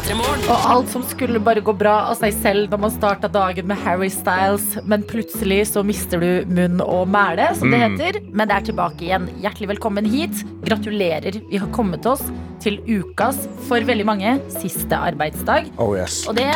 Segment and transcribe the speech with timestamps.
[0.00, 3.78] Og alt som skulle bare gå bra av seg selv når man starta dagen med
[3.84, 8.20] Harry Styles, men plutselig så mister du munn og mæle, som det heter.
[8.32, 9.28] Men det er tilbake igjen.
[9.44, 10.42] Hjertelig velkommen hit.
[10.64, 11.38] Gratulerer.
[11.52, 12.24] Vi har kommet oss
[12.64, 15.70] til ukas, for veldig mange, siste arbeidsdag.
[15.78, 16.24] Oh yes.
[16.30, 16.48] Og det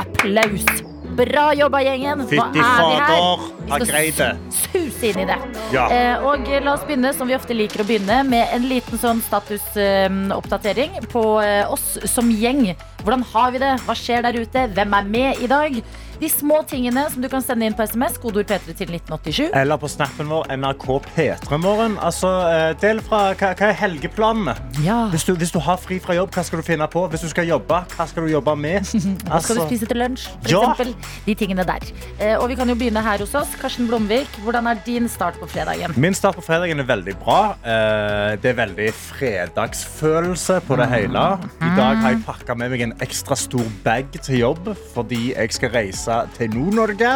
[0.00, 0.95] applaus.
[1.16, 2.26] Bra jobba, gjengen.
[2.28, 4.30] Fytti er fader, har greid det.
[4.52, 5.36] Suse inn i det.
[5.72, 5.86] Ja.
[5.88, 9.22] Eh, og la oss begynne, som vi ofte liker å begynne, med en liten sånn
[9.24, 12.74] statusoppdatering på eh, oss som gjeng.
[13.00, 13.72] Hvordan har vi det?
[13.86, 14.66] Hva skjer der ute?
[14.76, 15.80] Hvem er med i dag?
[16.20, 19.50] De små tingene som du kan sende inn på SMS, kodeord P3 til 1987.
[19.60, 21.98] Eller på snappen vår NRK P3morgen.
[22.00, 24.54] Altså, eh, del fra hva, hva er helgeplanene?
[24.84, 25.02] Ja.
[25.12, 27.02] Hvis du, hvis du har fri fra jobb, hva skal du finne på?
[27.12, 28.86] Hvis du skal jobbe, hva skal du jobbe med?
[29.26, 30.26] Hva skal du Altså, spise til lunsj?
[30.46, 30.60] For Ja.
[30.72, 30.94] eksempel.
[31.26, 31.84] De tingene der.
[32.18, 33.52] Eh, og vi kan jo begynne her hos oss.
[33.60, 35.92] Karsten Blomvik, hvordan er din start på fredagen?
[36.00, 37.40] Min start på fredagen er veldig bra.
[37.64, 41.22] Eh, Det er veldig fredagsfølelse på det hele.
[41.62, 45.52] I dag har jeg pakka med meg en ekstra stor bag til jobb fordi jeg
[45.56, 46.05] skal reise
[46.36, 47.12] til Nord-Norge.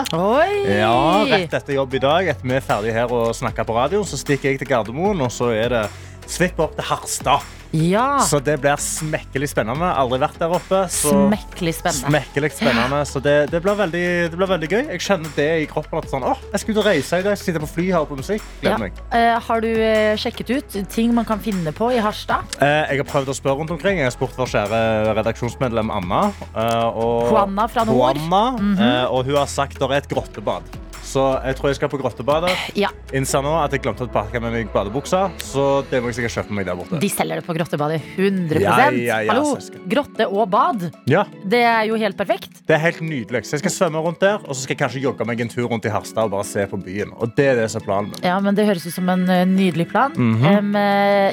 [0.66, 0.96] Ja,
[1.30, 4.18] rett etter jobb i dag, etter vi er ferdige her og snakker på radio, så
[4.20, 5.86] stikker jeg til Gardermoen, og så er det
[6.30, 7.46] svipp opp til Harstad.
[7.72, 8.18] Ja.
[8.26, 9.86] Så det blir smekkelig spennende.
[9.94, 10.80] Aldri vært der oppe.
[10.90, 12.10] Så Smekkelig spennende.
[12.10, 13.00] smekkelig spennende.
[13.06, 14.82] Så det, det, blir veldig, det blir veldig gøy.
[14.96, 16.00] Jeg kjenner det i kroppen.
[16.02, 17.38] At sånn, oh, jeg skal ut og reise i dag.
[17.38, 18.42] Sitte på fly, høre på musikk.
[18.64, 18.74] Ja.
[18.74, 19.00] Gleder meg.
[19.14, 22.42] Uh, har du eh, sjekket ut ting man kan finne på i Harstad?
[22.58, 24.02] Uh, jeg har prøvd å spørre rundt omkring.
[24.02, 24.82] Jeg har spurt vår kjære
[25.20, 26.22] redaksjonsmedlem Anna.
[26.54, 28.18] Uh, og Juana fra nord.
[28.20, 28.78] Juana, Mhm.
[28.82, 30.62] eh, og hun har sagt at det er et grottebad.
[31.10, 32.52] Så jeg tror jeg skal på grottebadet.
[32.78, 32.92] Ja.
[33.16, 36.36] Innser nå at jeg glemte å pakke med meg badebuksa, så det må jeg sikkert
[36.36, 37.00] kjøpe meg der borte.
[37.02, 39.56] De selger det på Grottebadet 100 Ja, ja, Hallo,
[39.90, 40.86] grotte og bad.
[41.10, 42.62] Ja, Det er jo helt perfekt.
[42.68, 43.42] Det er helt nydelig.
[43.48, 45.66] Så jeg skal svømme rundt der, og så skal jeg kanskje jogge meg en tur
[45.72, 47.10] rundt i Harstad og bare se på byen.
[47.18, 48.22] Og det er det som er planen min.
[48.30, 50.14] Ja, men Det høres ut som en eh, nydelig plan.
[50.14, 50.58] Mm -hmm.
[50.58, 50.74] um,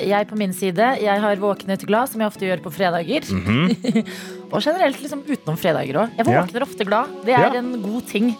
[0.09, 3.21] jeg på min side Jeg har våknet glad, som jeg ofte gjør på fredager.
[4.51, 6.09] og generelt liksom utenom fredager òg.
[6.17, 7.05] Jeg våkner ofte glad.
[7.25, 8.35] Det er en god ting.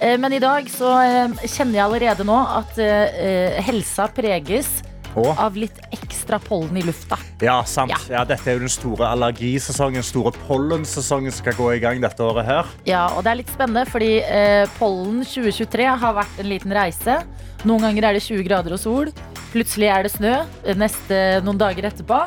[0.00, 4.80] Eh, Men i dag så eh, kjenner jeg allerede nå at eh, helsa preges
[5.18, 7.16] Og av litt ekstra pollen i lufta.
[7.42, 7.90] ja, sant.
[7.90, 7.98] Ja.
[8.20, 12.22] Ja, dette er jo den store allergisesongen, store pollensesongen som skal gå i gang dette
[12.22, 12.68] året her.
[12.86, 17.18] Ja, og det er litt spennende, fordi eh, pollen 2023 har vært en liten reise.
[17.66, 19.10] Noen ganger er det 20 grader og sol.
[19.50, 20.36] Plutselig er det snø
[20.78, 22.22] neste, noen dager etterpå.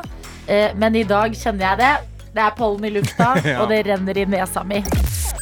[0.46, 1.94] Eh, men i dag kjenner jeg det.
[2.34, 3.60] Det er pollen i lufta, Ja.
[3.62, 4.80] og det renner i nesa mi.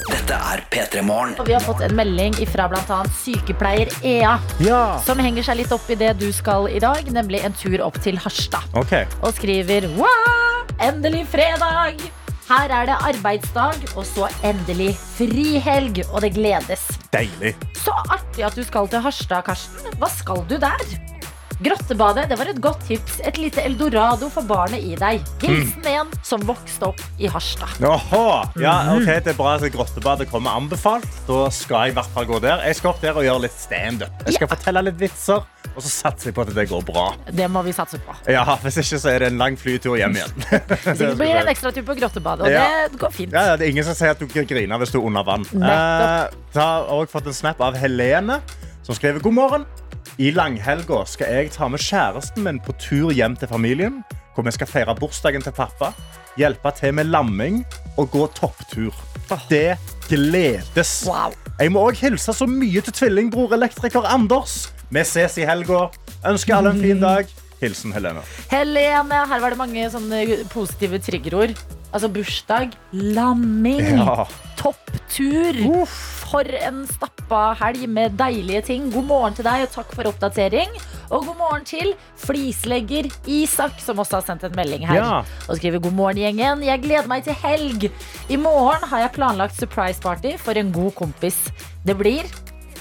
[0.03, 1.35] Dette er P3 Morgen.
[1.41, 2.99] Og vi har fått en melding fra bl.a.
[3.23, 4.81] sykepleier Ea, Ja.
[5.05, 7.97] som henger seg litt opp i det du skal i dag, nemlig en tur opp
[8.05, 8.67] til Harstad.
[8.77, 9.07] Okay.
[9.23, 10.67] og skriver Wow!
[10.83, 12.03] Endelig fredag!
[12.51, 16.83] Her er det arbeidsdag, og så endelig frihelg, og det gledes.
[17.15, 17.55] Deilig.
[17.79, 19.95] Så artig at du skal til Harstad, Karsten.
[20.03, 20.83] Hva skal du der?
[21.61, 23.21] Grottebadet det var et godt tips.
[23.29, 25.21] Et lite eldorado for barnet i deg.
[25.43, 27.69] Hilsen en som vokste opp i Harstad.
[27.81, 28.23] Åhå.
[28.61, 29.03] Ja, Mhm.
[29.03, 31.07] ok, Det er bra at Grottebadet kommer anbefalt.
[31.27, 32.63] Da skal jeg i hvert fall gå der.
[32.67, 34.11] Jeg skal opp der og gjøre litt standup.
[34.27, 35.45] Jeg skal fortelle litt vitser,
[35.77, 37.15] og så satser jeg på at det går bra.
[37.31, 38.15] Det må vi satse på.
[38.29, 40.33] Ja, Hvis ikke så er det en lang flytur hjem igjen.
[40.99, 42.89] Det blir en ekstra tur på Grottebadet, og Ja.
[42.89, 43.33] det går fint.
[43.33, 45.43] Ja, ja, det er ingen som sier at du griner hvis du er under vann.
[45.53, 46.35] Nettopp.
[46.55, 48.41] Eh, har også fått en snap av Helene,
[48.83, 49.67] som skriver god morgen.
[50.21, 54.03] I langhelga skal jeg ta med kjæresten min på tur hjem til familien.
[54.35, 55.91] Hvor vi skal feire bursdagen til pappa,
[56.41, 57.63] hjelpe til med lamming
[58.01, 58.95] og gå topptur.
[59.51, 59.77] Det
[60.09, 60.93] gledes.
[61.09, 61.35] Wow.
[61.61, 64.71] Jeg må òg hilse så mye til tvillingbror elektriker Anders.
[64.93, 65.87] Vi ses i helga.
[66.29, 67.29] Ønsker alle en fin dag.
[67.63, 68.25] Hilsen Helene.
[68.51, 71.55] Helene, her var det mange positive triggerord.
[71.93, 74.25] Altså bursdag, lamming, Ja.
[74.59, 75.61] topptur.
[76.33, 78.87] For en stappa helg med deilige ting.
[78.95, 80.71] God morgen til deg, og takk for oppdatering.
[81.13, 84.97] Og god morgen til flislegger Isak, som også har sendt en melding her.
[85.03, 85.19] Ja.
[85.45, 86.65] Og skriver god morgen, gjengen.
[86.65, 87.91] Jeg gleder meg til helg.
[88.33, 91.37] I morgen har jeg planlagt surprise party for en god kompis.
[91.85, 92.25] Det blir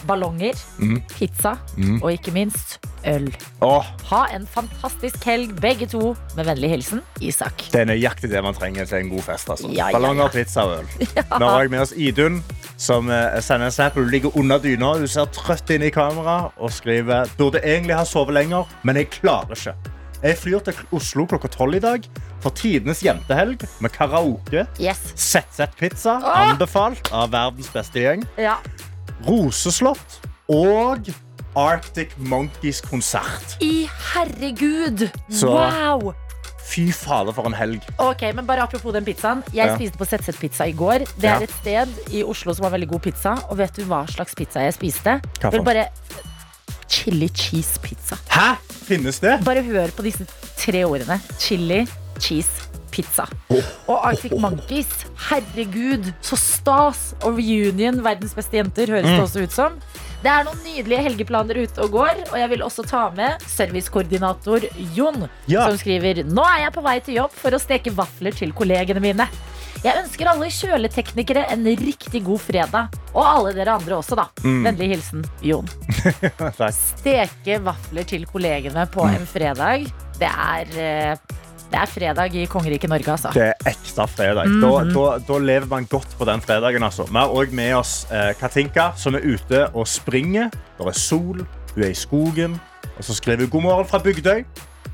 [0.07, 1.01] ballonger, Mm.
[1.09, 1.55] pizza
[2.01, 3.27] og ikke minst øl.
[3.61, 6.15] Åh, Ha en fantastisk helg, begge to.
[6.35, 7.63] Med vennlig hilsen Isak.
[7.71, 9.49] Det er nøyaktig det man trenger til en god fest.
[9.49, 9.67] Altså.
[9.71, 10.29] Ja, ja, Ballonger, ja.
[10.29, 11.07] pizza og øl.
[11.39, 12.43] Nå har jeg med oss Idun,
[12.77, 13.93] som eh, sender en snap.
[13.95, 18.03] Hun ligger under dyna, hun ser trøtt inn i kamera og skriver Burde egentlig ha
[18.05, 19.73] sovet lenger, men jeg klarer ikke.
[20.21, 22.03] Jeg flyr til Oslo klokka tolv i dag
[22.43, 24.67] for tidenes jentehelg med karaoke.
[24.79, 24.99] Yes.
[25.17, 26.51] ZZ-pizza, Åh!
[26.51, 28.21] anbefalt av verdens beste gjeng.
[28.37, 28.59] Ja.
[29.27, 30.19] Roseslott
[30.49, 31.09] og
[31.55, 33.57] Arctic Monkeys konsert.
[33.61, 35.09] I herregud!
[35.29, 36.13] Så- Wow!
[36.71, 37.81] Fy fader, for en helg.
[37.99, 39.43] Ok, men bare Apropos den pizzaen.
[39.53, 39.75] Jeg Ja.
[39.75, 40.99] spiste på ZZ Pizza i går.
[40.99, 41.35] Det Ja.
[41.35, 43.29] er et sted i Oslo som har veldig god pizza.
[43.49, 45.19] Og vet du hva slags pizza jeg spiste?
[45.41, 45.63] Hva for?
[45.63, 45.87] bare
[46.87, 48.15] chili cheese pizza.
[48.29, 48.55] Hæ?
[48.87, 49.43] Finnes det?
[49.43, 50.25] Bare hør på disse
[50.57, 51.19] tre ordene.
[51.39, 51.87] Chili
[52.19, 52.49] cheese
[52.91, 53.25] pizza.
[53.87, 54.91] Og Arctic Monkeys.
[55.29, 57.13] Herregud, så stas!
[57.23, 59.15] Og Reunion, verdens beste jenter, høres Mm.
[59.17, 59.79] det også ut som.
[60.21, 64.67] Det er noen nydelige helgeplaner ute og går, og jeg vil også ta med servicekoordinator
[64.93, 65.65] Jon, Ja.
[65.67, 69.01] som skriver Nå er jeg på vei til jobb for å steke vafler til kollegene
[69.01, 69.27] mine.
[69.83, 72.89] Jeg ønsker alle kjøleteknikere en riktig god fredag.
[73.15, 74.27] Og alle dere andre også, da.
[74.43, 74.63] Mm.
[74.67, 75.65] Vennlig hilsen Jon.
[76.71, 79.87] Steke vafler til kollegene på en fredag.
[80.19, 81.17] Det er, eh,
[81.71, 83.31] det er fredag i kongeriket Norge, altså.
[83.35, 84.49] Det er ekte fredag.
[84.61, 86.83] da, da, da lever man godt på den fredagen.
[86.83, 87.05] Altså.
[87.07, 90.51] Vi har òg med oss eh, Katinka, som er ute og springer.
[90.77, 92.59] Det er sol, hun er i skogen.
[92.97, 94.43] Og så skriver hun god morgen fra Bygdøy.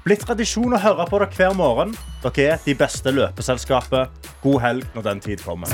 [0.07, 1.89] Blitt tradisjon å høre på dere hver morgen.
[2.23, 4.29] Dere er de beste løpeselskapet.
[4.39, 5.73] God helg når den tid kommer.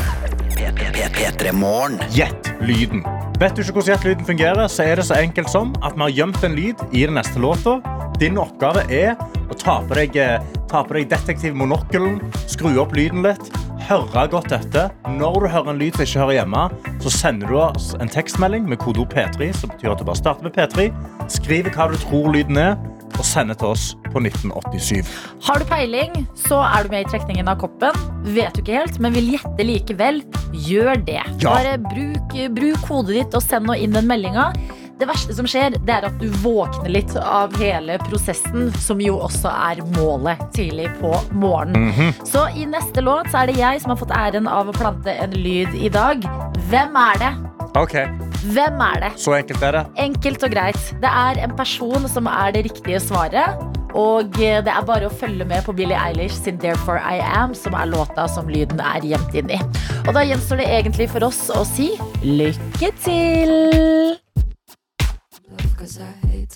[2.16, 3.04] Gjett lyden.
[3.38, 6.02] Vet du ikke hvordan gjett lyden fungerer, så er det så enkelt som at vi
[6.08, 7.76] har gjemt en lyd i den neste låta.
[8.18, 10.42] Din oppgave er å ta på deg, eh,
[10.72, 12.18] ta deg detektivmonokkelen,
[12.50, 13.54] skru opp lyden litt,
[13.86, 14.90] høre godt etter.
[15.14, 16.66] Når du hører en lyd som ikke hører hjemme,
[17.06, 20.50] så sender du oss en tekstmelding med kodeord P3, som betyr at du bare starter
[20.50, 20.90] med P3,
[21.30, 22.74] skriver hva du tror lyden er,
[23.18, 25.10] og sende til oss på 1987.
[25.48, 27.98] Har du peiling, så er du med i trekningen av koppen.
[28.36, 30.22] Vet du ikke helt, men vil gjette likevel,
[30.68, 31.22] gjør det.
[31.44, 31.50] Ja.
[31.50, 34.52] Bare bruk, bruk hodet ditt og send nå inn den meldinga.
[35.00, 39.18] Det verste som skjer, det er at du våkner litt av hele prosessen, som jo
[39.26, 42.14] også er målet tidlig på morgenen.
[42.30, 45.18] Så i neste låt så er det jeg som har fått æren av å plante
[45.26, 46.24] en lyd i dag.
[46.70, 47.34] Hvem er det?
[47.74, 47.98] Ok,
[48.44, 49.12] Hvem er det?
[49.24, 49.84] Så enkelt er det.
[50.04, 50.82] Enkelt og greit.
[51.00, 53.62] Det er en person som er det riktige svaret.
[53.96, 57.74] Og det er bare å følge med på Billie Eilish sin 'Therefore I Am', som
[57.74, 59.60] er låta som lyden er gjemt inn i.
[60.08, 61.94] Og da gjenstår det egentlig for oss å si
[62.24, 64.18] lykke til!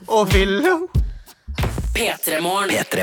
[0.07, 1.06] Og Willow.
[1.98, 2.42] P3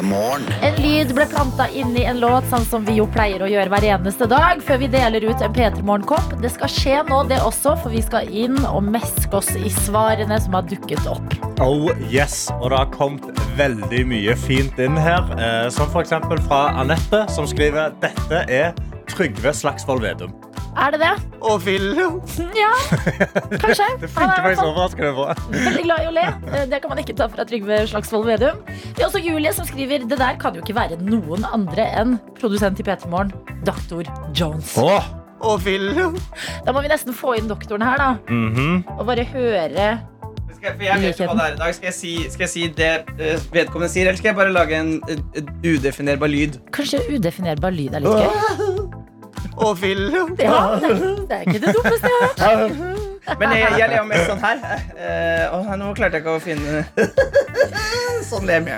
[0.03, 0.45] Morgen.
[0.63, 3.73] En lyd ble planta inn i en låt, sånn som vi jo pleier å gjøre
[3.73, 6.37] hver eneste dag, før vi deler ut en P3 Morgen-kopp.
[6.39, 10.39] Det skal skje nå, det også, for vi skal inn og meske oss i svarene
[10.45, 11.35] som har dukket opp.
[11.59, 15.27] Oh yes, og det har kommet veldig mye fint inn her.
[15.43, 18.79] Eh, som eksempel fra Anette, som skriver Dette er
[19.11, 20.54] Trygve Slagsvold Vedum.
[20.75, 21.13] Er det det?
[21.45, 22.21] Og film.
[22.59, 22.71] Ja,
[23.61, 23.87] kanskje.
[24.01, 25.35] Det er funker faktisk overraskende bra.
[25.51, 26.25] Veldig glad i å le.
[26.53, 28.63] Eh, Det kan man ikke ta fra Trygve Slagsvold Vedum.
[28.69, 32.17] Vi har også Julie som skriver det der kan jo ikke være noen andre enn
[32.41, 33.31] produsent i P3 Morgen,
[33.67, 34.75] doktor Jones.
[34.81, 35.13] Åh,
[35.45, 36.15] Og Willow.
[36.65, 38.11] Da må vi nesten få inn doktoren her, da.
[38.33, 38.83] mhm.
[38.99, 39.95] Og bare høre
[40.65, 41.75] for jeg vet hva det er i dag.
[41.77, 42.91] Skal jeg si, skal jeg si det
[43.21, 46.57] eh, vedkommende sier, eller skal jeg bare lage en eh, udefinerbar lyd?
[46.73, 48.79] Kanskje udefinerbar lyd er litt gøy.
[49.57, 50.37] Og film.
[50.39, 50.97] Ja, det er,
[51.29, 52.69] det er ikke det dummeste jeg har hørt.
[53.39, 54.57] Men jeg, jeg ler mest sånn her.
[54.99, 56.85] Eh, og nå klarte jeg ikke å finne
[58.31, 58.61] Sånn ler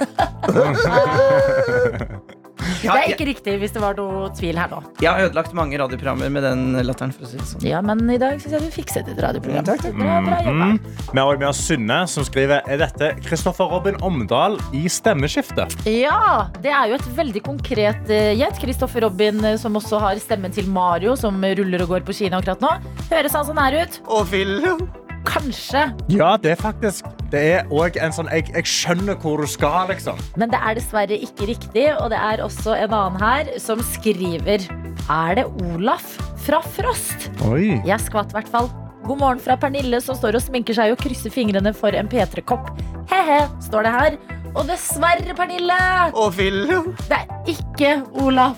[2.66, 2.74] vi.
[2.76, 4.80] Det Ja, er jeg, ikke riktig hvis det var noe tvil her nå.
[5.02, 7.12] jeg har ødelagt mange radioprogrammer med den latteren.
[7.16, 7.64] For å si det sånn.
[7.66, 9.64] Ja, men i dag syns jeg du fikset et radioprogram.
[9.68, 9.96] Takk, takk.
[9.96, 10.68] Bra, bra jobba.
[10.72, 10.78] Mm.
[11.12, 15.74] Vi har også med oss Synne, som skriver Er dette Kristoffer Robin Omdal i stemmeskiftet?
[15.90, 18.60] Ja, det er jo et veldig konkret eh, gjett.
[18.62, 22.38] Kristoffer Robin, eh, som også har stemmen til Mario, som ruller og går på Kina
[22.42, 22.74] akkurat nå.
[23.10, 24.00] Høres han sånn her ut?
[24.10, 24.86] Og Willow.
[25.26, 25.82] Kanskje.
[26.12, 29.88] Ja, det er faktisk Det er også en sånn jeg, jeg skjønner hvor du skal,
[29.90, 30.20] liksom.
[30.38, 34.66] Men det er dessverre ikke riktig, og det er også en annen her som skriver
[35.10, 36.14] Er det Olaf
[36.46, 37.28] fra Frost?
[37.50, 37.80] Oi.
[37.86, 38.70] Jeg skvatt i hvert fall.
[39.06, 42.72] God morgen fra Pernille, som står og sminker seg og krysser fingrene for en P3-kopp.
[43.10, 44.16] He-he, står det her.
[44.56, 45.76] Og dessverre, Pernille,
[46.16, 46.88] Og Willow.
[47.10, 47.90] det er ikke
[48.24, 48.56] Olaf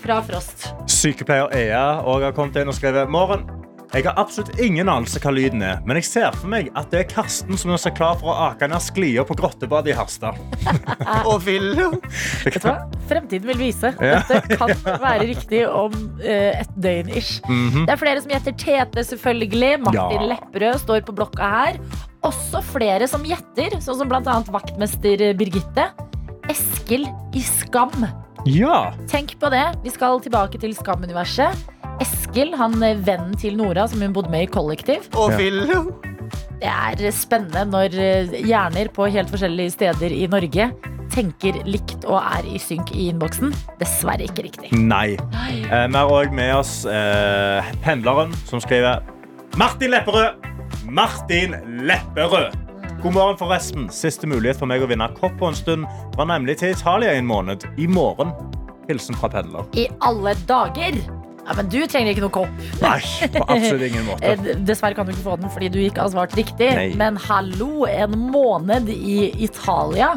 [0.00, 0.70] fra Frost.
[0.88, 3.44] Sykepleier Ea og har kommet inn og skrevet Morgen.
[3.90, 7.00] Jeg har absolutt ingen anelse hva lyden er, men jeg ser for meg at det
[7.00, 10.38] er Karsten som er så klar for å ake ned sklia på grottebadet i Harstad.
[11.30, 11.96] Og Willow.
[12.44, 12.76] Vet du hva?
[13.10, 13.90] Fremtiden vil vise.
[13.98, 14.70] Dette kan
[15.02, 17.40] være riktig om eh, et døgn ish.
[17.48, 17.88] Mhm.
[17.88, 19.72] Det er flere som gjetter Tete, selvfølgelig.
[19.88, 20.30] Martin Ja.
[20.36, 21.82] Lepperød står på blokka her.
[22.26, 25.88] Også flere som gjetter, sånn som annet vaktmester Birgitte.
[26.50, 28.06] Eskil i Skam.
[28.46, 28.92] Ja.
[29.10, 29.66] Tenk på det.
[29.82, 31.79] Vi skal tilbake til Skam-universet.
[32.00, 35.10] Eskil, han eh, vennen til Nora, som hun bodde med i kollektiv.
[35.18, 35.64] Og Phil.
[36.60, 40.70] Det er spennende når eh, hjerner på helt forskjellige steder i Norge
[41.10, 43.54] tenker likt og er i synk i innboksen.
[43.80, 44.72] Dessverre ikke riktig.
[44.76, 45.16] Nei.
[45.16, 49.04] Eh, vi har òg med oss eh, pendleren som skriver
[49.60, 50.48] Martin Lepperød.
[50.90, 52.56] Martin Lepperød.
[53.00, 53.88] God morgen, forresten.
[53.92, 55.88] Siste mulighet for meg å vinne kopp på en stund.
[56.18, 57.64] var nemlig til Italia i en måned.
[57.80, 58.34] I morgen.
[58.90, 59.64] Hilsen fra pendler.
[59.78, 61.19] I alle dager!
[61.46, 62.64] Ja, men du trenger ikke noe kopp.
[62.82, 62.98] Nei,
[63.34, 64.34] på absolutt ingen måte.
[64.34, 66.68] Eh, Dessverre kan du ikke få den fordi du ikke har svart riktig.
[66.76, 66.90] Nei.
[67.00, 70.14] Men hallo, en måned i Italia.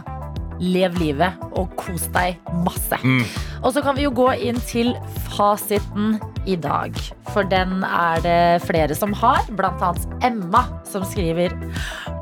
[0.64, 3.00] Lev livet og kos deg masse.
[3.04, 3.24] Mm.
[3.66, 4.94] Og så kan vi jo gå inn til
[5.34, 6.96] fasiten i dag.
[7.34, 8.38] For den er det
[8.68, 9.42] flere som har.
[9.58, 11.56] Blant annet Emma, som skriver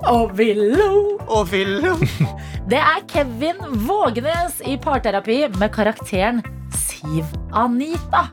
[0.08, 1.20] Å, villo.
[1.28, 1.98] Og Villo.
[2.72, 6.40] Det er Kevin Vågenes i parterapi med karakteren
[6.78, 7.28] Siv
[7.58, 8.30] Anita.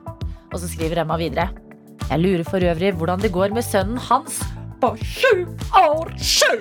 [0.53, 1.51] Og så skriver Emma videre.
[2.09, 4.41] Jeg lurer for øvrig hvordan det går med sønnen hans
[4.81, 5.45] på sju
[5.77, 6.13] år.
[6.17, 6.53] Sju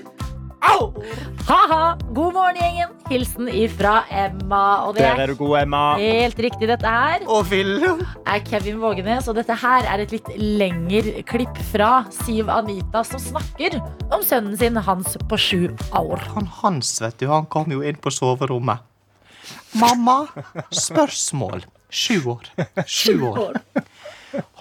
[0.67, 0.96] år!
[1.48, 1.94] Ha-ha.
[2.12, 2.89] God morgen, gjengen.
[3.08, 4.84] Hilsen ifra Emma.
[4.88, 5.84] Og det Der er du god, Emma.
[6.01, 7.77] helt riktig, dette her Og Phil.
[8.25, 13.20] er Kevin Vågenes, og dette her er et litt lengre klipp fra Siv Anita som
[13.20, 13.79] snakker
[14.12, 16.20] om sønnen sin, Hans på sju år.
[16.36, 18.79] Han Hans, vet du, han kom jo inn på soverommet.
[19.79, 20.25] Mamma,
[20.74, 21.63] spørsmål.
[21.89, 22.48] Sju år.
[22.88, 23.60] Sju år.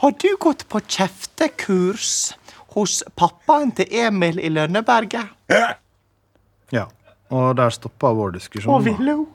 [0.02, 2.34] Har du gått på kjeftekurs
[2.76, 5.32] hos pappaen til Emil i Lønneberget?
[6.74, 6.88] Ja,
[7.30, 8.72] og der stoppa vår Å, diskusjon.
[8.74, 8.86] hun?
[8.88, 9.28] Villo.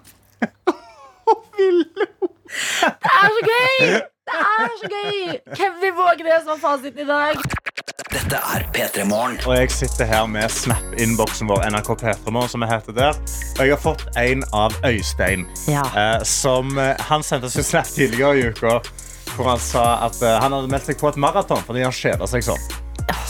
[1.31, 2.07] Å, Villo.
[2.51, 3.93] Det er så gøy!
[4.27, 5.37] Det er så gøy!
[5.55, 7.39] Kevin Vågenes var fasiten i dag.
[8.09, 9.37] Dette er P3 Morgen.
[9.47, 13.19] Og jeg sitter her med Snap-innboksen vår, NRK P3morgen, som jeg heter der.
[13.59, 15.83] Og jeg har fått en av Øystein, Ja.
[15.95, 18.79] eh, som eh, Han sendte oss en snap tidligere i uka
[19.31, 22.27] hvor han sa at eh, han hadde meldt seg på et maraton fordi han kjeda
[22.27, 22.65] seg sånn.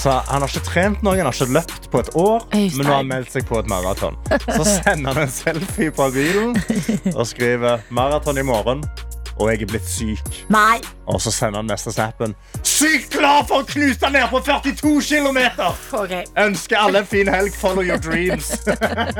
[0.01, 2.77] Så han har ikke trent noe, han har ikke løpt på et år, Øystein.
[2.79, 4.17] men nå har han meldt seg på et maraton.
[4.47, 6.55] Så sender han en selfie på bilen
[7.13, 8.81] og skriver 'maraton i morgen',
[9.41, 10.41] og jeg er blitt syk.
[10.53, 10.79] Nei.
[11.11, 12.35] Og så sender han neste snappen.
[12.67, 15.39] Sykt klar for å knuse ned på 42 km!
[15.97, 16.23] Okay.
[16.39, 17.55] Ønsker alle en fin helg.
[17.57, 18.53] Follow your dreams.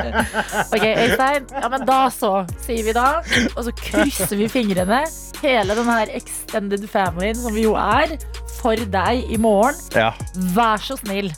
[0.75, 1.50] ok, Øystein.
[1.58, 3.10] Ja, men da så, sier vi da.
[3.56, 5.04] Og så krysser vi fingrene.
[5.42, 8.16] Hele den her extended familyen som vi jo er,
[8.62, 9.80] for deg i morgen.
[9.98, 10.12] Ja.
[10.56, 11.32] Vær så snill.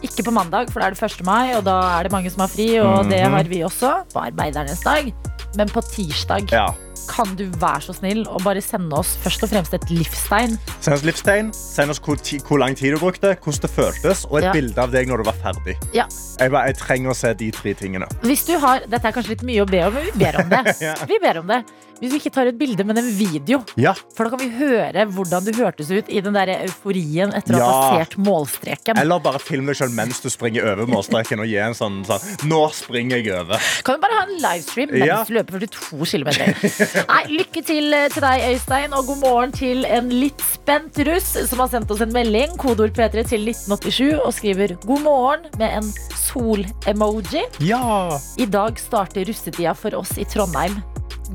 [0.00, 1.24] Ikke på mandag, for da er det 1.
[1.28, 4.22] mai, og da er det mange som har fri, og det har vi også, på
[4.30, 5.10] arbeidernes dag.
[5.58, 6.68] Men på tirsdag ja.
[7.08, 10.56] Kan du være så snill og bare sende oss først og fremst et livstegn.
[10.80, 11.52] Send oss livstegn.
[11.56, 14.52] Send oss hvor, hvor lang tid du brukte, hvordan det føltes, og et Ja.
[14.56, 15.76] bilde av deg når du var ferdig.
[15.96, 16.06] Ja.
[16.40, 18.06] Jeg, jeg trenger å se de tre tingene.
[18.24, 20.48] Hvis du har, Dette er kanskje litt mye å be om, men vi ber om
[20.50, 20.64] det.
[20.90, 20.94] Ja.
[21.06, 21.64] Vi ber om det.
[22.00, 23.58] Hvis vi ikke tar et bilde, men en video.
[23.76, 23.92] Ja.
[24.16, 27.60] For da kan vi høre hvordan du hørtes ut i den der euforien etter å
[27.60, 28.96] ha passert målstreken.
[28.96, 32.48] Eller bare film deg selv mens du springer over målstreken og gi en sånn, sånn
[32.48, 33.60] Nå springer jeg over.
[33.84, 36.30] Kan du bare ha en livestream mens du løper 42 km?
[36.94, 41.32] Nei, lykke til eh, til deg, Øystein, og god morgen til en litt spent russ
[41.50, 45.78] som har sendt oss en melding, kodeord P3 til 1987, og skriver god morgen med
[45.80, 47.44] en sol-emoji.
[47.64, 48.18] Ja.
[48.40, 50.80] I dag starter russetida for oss i Trondheim.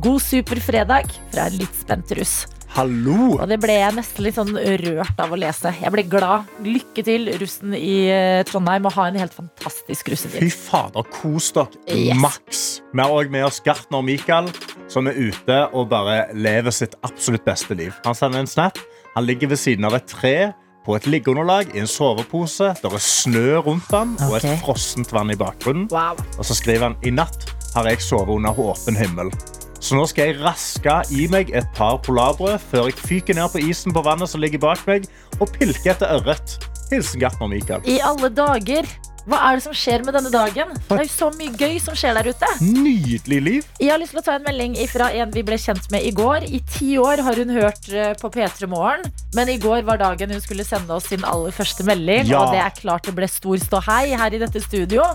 [0.03, 2.43] God superfredag fra en litt spent russ.
[2.75, 3.37] Hallo.
[3.39, 4.51] Og det ble jeg nesten litt sånn
[4.81, 5.71] rørt av å lese.
[5.79, 6.49] Jeg ble glad.
[6.65, 10.51] Lykke til, russen i eh, Trondheim, og ha en helt fantastisk Fy russetid.
[10.51, 12.19] fader, kos dere Yes.
[12.19, 12.65] maks.
[12.91, 14.51] Vi har òg med oss Gartner Mikael,
[14.91, 17.95] som er ute og bare lever sitt absolutt beste liv.
[18.03, 18.77] Han sender en snap.
[19.15, 20.35] Han ligger ved siden av et tre
[20.85, 22.73] på et liggeunderlag i en sovepose.
[22.81, 25.87] Det er snø rundt han og et frossent vann i bakgrunnen.
[25.95, 26.19] Wow.
[26.37, 29.31] Og så skriver han i natt har jeg sovet under åpen himmel.
[29.85, 33.61] Så nå skal jeg raske i meg et par polarbrød før jeg fyker ned på
[33.67, 35.05] isen på vannet som ligger bak meg,
[35.37, 36.55] og pilke etter ørret.
[36.89, 37.85] Hilsen Gartner Mikael.
[37.85, 38.89] I alle dager.
[39.25, 40.73] Hva er det som skjer med denne dagen?
[40.85, 42.49] Det er jo så mye gøy som skjer der ute.
[42.61, 43.69] Nydelig liv.
[43.81, 46.11] Jeg har lyst til å ta en melding fra en vi ble kjent med i
[46.13, 46.45] går.
[46.45, 50.29] I ti år har hun hørt eh, på P3 Morgen, men i går var dagen
[50.35, 52.29] hun skulle sende oss sin aller første melding.
[52.29, 52.43] Ja.
[52.45, 55.07] Og det er klart det ble stor ståhei her i dette studio.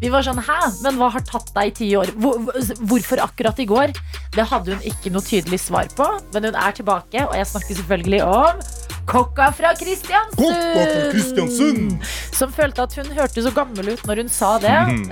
[0.00, 2.12] Vi var sånn, hæ, men hva har tatt deg i ti år?
[2.16, 3.92] Hvor, hvor- hvorfor akkurat i går?
[4.36, 7.82] Det hadde hun ikke noe tydelig svar på, men hun er tilbake, og jeg snakker
[7.82, 8.62] selvfølgelig om
[9.08, 10.36] Kokka fra Kristiansund!
[10.36, 11.94] Kokka fra Kristiansund!
[12.36, 14.78] Som følte at hun hørte så gammel ut når hun sa det.
[14.88, 15.04] Mm.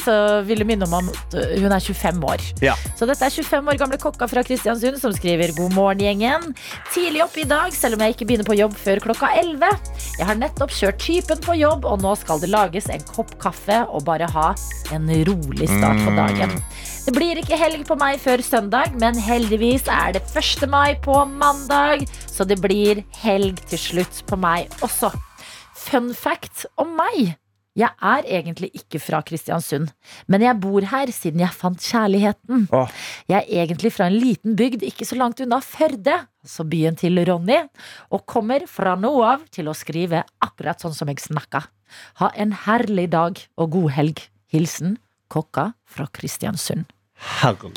[0.00, 0.16] Så
[0.48, 2.42] vil ville minne om at hun er 25 år.
[2.62, 2.74] Ja.
[2.98, 6.54] Så dette er 25 år gamle kokka fra Kristiansund som skriver God morgen, gjengen.
[6.92, 9.72] Tidlig opp i dag, selv om jeg ikke begynner på jobb før klokka 11.
[10.18, 13.82] Jeg har nettopp kjørt typen på jobb, og nå skal det lages en kopp kaffe
[13.88, 14.52] og bare ha
[14.94, 16.56] en rolig start på dagen.
[17.02, 20.68] Det blir ikke helg på meg før søndag, men heldigvis er det 1.
[20.70, 25.10] mai på mandag, så det blir helg til slutt på meg også.
[25.82, 27.34] Fun fact om meg.
[27.78, 29.88] Jeg er egentlig ikke fra Kristiansund,
[30.28, 32.66] men jeg bor her siden jeg fant kjærligheten.
[32.68, 32.90] Åh.
[33.32, 37.22] Jeg er egentlig fra en liten bygd ikke så langt unna Førde, altså byen til
[37.24, 37.62] Ronny,
[38.12, 41.64] og kommer fra nå av til å skrive akkurat sånn som jeg snakka.
[42.20, 44.20] Ha en herlig dag og god helg.
[44.52, 44.98] Hilsen
[45.32, 46.84] kokka fra Kristiansund.
[47.40, 47.72] Herlig.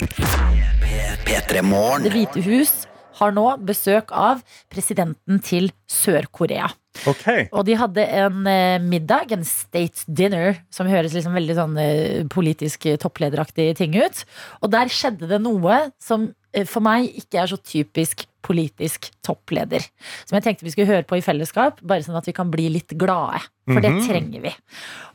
[2.03, 2.73] Det hvite hus
[3.19, 6.67] har nå besøk av presidenten til Sør-Korea.
[7.07, 7.25] OK.
[7.51, 12.23] Og de hadde en eh, middag, en state dinner, som høres liksom veldig sånn eh,
[12.31, 14.23] politisk eh, topplederaktig ting ut.
[14.63, 16.31] Og der skjedde det noe som
[16.71, 19.83] for meg ikke er så typisk politisk toppleder.
[20.23, 22.69] Som jeg tenkte vi skulle høre på i fellesskap, bare sånn at vi kan bli
[22.71, 23.41] litt glade.
[23.67, 24.05] For det Mhm.
[24.07, 24.53] trenger vi.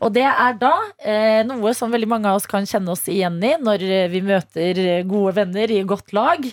[0.02, 3.38] Og det er da eh, noe som veldig mange av oss kan kjenne oss igjen
[3.42, 6.44] i når vi møter gode venner i godt lag.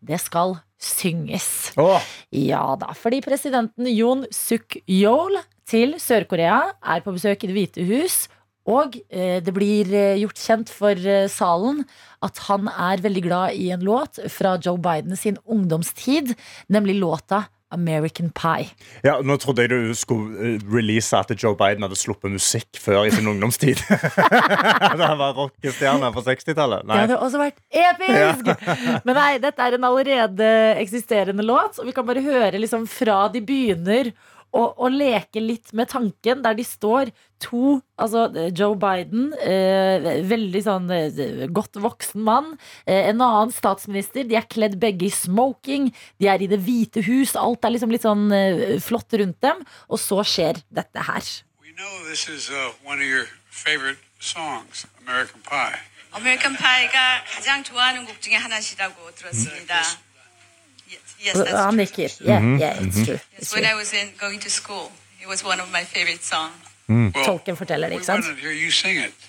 [0.00, 1.72] Det skal synges.
[1.80, 2.00] Åh,
[2.32, 5.36] Ja da, fordi presidenten Yoon Suk Yeol
[5.68, 8.24] til Sør-Korea er på besøk i Det hvite hus.
[8.70, 11.82] Og eh, det blir eh, gjort kjent for eh, salen
[12.24, 16.34] at han er veldig glad i en låt fra Joe Biden sin ungdomstid,
[16.68, 18.70] nemlig låta American Pie.
[19.06, 23.06] ja, nå trodde jeg du skulle eh, release at Joe Biden hadde sluppet musikk før
[23.06, 23.82] i sin ungdomstid.
[24.90, 26.88] han var rockestjerne på 60-tallet.
[26.88, 28.50] Det hadde også vært episk!
[29.06, 30.50] Men nei, dette er en allerede
[30.80, 34.12] eksisterende låt, og vi kan bare høre liksom fra de begynner
[34.55, 37.11] å, å leke litt med tanken, der de står
[37.43, 42.49] to Altså Joe Biden, eh, veldig sånn eh, godt voksen mann,
[42.83, 47.05] eh, en annen statsminister, de er kledd begge i smoking, de er i Det hvite
[47.07, 51.23] hus, alt er liksom litt sånn eh, flott rundt dem, og så skjer dette her.
[51.63, 55.79] We know this is uh, one of your favorite songs, American Pie.
[56.15, 59.75] 아메리칸 파이가 가장 좋아하는 곡 중에 하나시라고 들었습니다.
[59.75, 59.97] Yes,
[61.24, 61.82] yes, that's han true.
[61.82, 62.10] nikker.
[62.24, 63.18] Yeah, yeah, it's true.
[63.38, 63.64] It's Yes, when.
[63.64, 64.90] I was in, going to school,
[65.22, 66.52] it was one of my favorite songs.
[66.88, 68.24] Well, Tolken forteller det, ikke sant?
[68.24, 69.12] want to hear you sing it.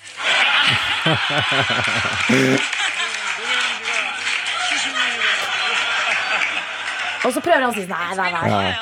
[7.24, 8.74] Og så prøver han å si sånn, nei, nei, nei.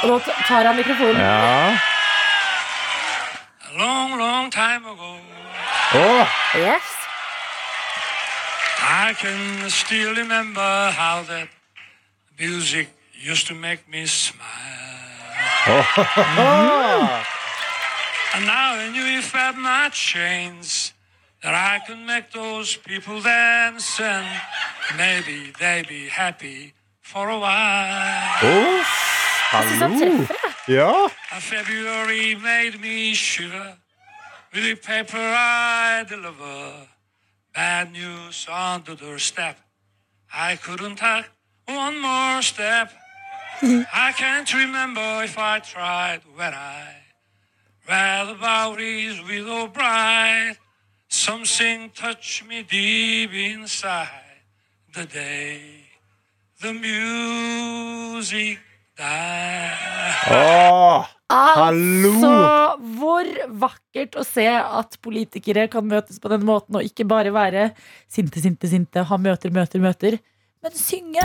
[0.00, 1.20] Og nå tar han mikrofonen.
[1.22, 1.78] Ja.
[3.78, 5.12] Long, long time ago,
[5.94, 6.26] Åh,
[6.58, 6.89] Yes.
[9.08, 11.48] I can still remember how that
[12.38, 14.46] music used to make me smile.
[15.66, 17.24] Oh.
[18.32, 20.92] And now I knew if I had my chains
[21.42, 24.26] that I could make those people dance and
[24.96, 28.38] maybe they'd be happy for a while.
[28.42, 28.84] Oh,
[29.50, 30.24] Synes han hallo.
[30.26, 30.72] treffer.
[30.72, 31.08] Ja.
[31.32, 33.76] A February made me shiver
[34.52, 36.86] with the paper I deliver.
[37.54, 39.58] Bad news on the doorstep.
[40.32, 41.26] I couldn't take
[41.66, 42.92] one more step.
[43.62, 46.94] I can't remember if I tried when I
[47.88, 50.56] read about his widow bride.
[51.08, 54.08] Something touched me deep inside
[54.94, 55.80] the day
[56.60, 58.58] the music
[58.96, 60.14] died.
[60.28, 61.19] Oh.
[61.30, 62.10] Hallo.
[62.98, 63.28] Hvor
[63.62, 67.68] vakkert å se at politikere kan møtes på den måten, og ikke bare være
[68.10, 70.18] sinte, sinte, sinte, ha møter, møter, møter,
[70.60, 71.22] men synge.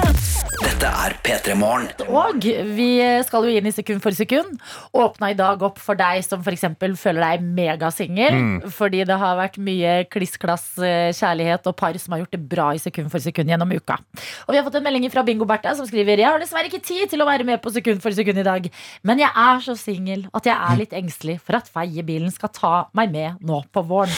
[0.61, 1.89] Dette er P3 Morgen.
[2.07, 2.45] Og
[2.77, 2.87] vi
[3.27, 4.53] skal jo inn i sekund for sekund.
[4.95, 6.63] Åpna i dag opp for deg som f.eks.
[7.01, 8.37] føler deg megasingel.
[8.71, 12.69] Fordi det har vært mye kliss-klass eh, kjærlighet og par som har gjort det bra
[12.75, 13.97] i sekund for sekund gjennom uka.
[14.47, 16.83] Og vi har fått en melding fra Bingo Bertha som skriver Jeg har dessverre ikke
[16.87, 18.71] tid til å være med på sekund for sekund i dag,
[19.03, 22.73] men jeg er så singel at jeg er litt engstelig for at feiebilen skal ta
[22.95, 24.15] meg med nå på våren.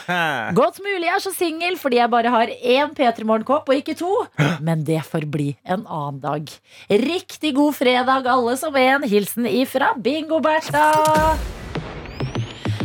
[0.60, 3.98] Godt mulig jeg er så singel fordi jeg bare har én P3 Morgenkopp og ikke
[3.98, 4.14] to.
[4.60, 6.50] Men det får bli en annen dag.
[6.88, 9.06] Riktig god fredag, alle som en.
[9.08, 10.90] Hilsen ifra Bingo-Bertha.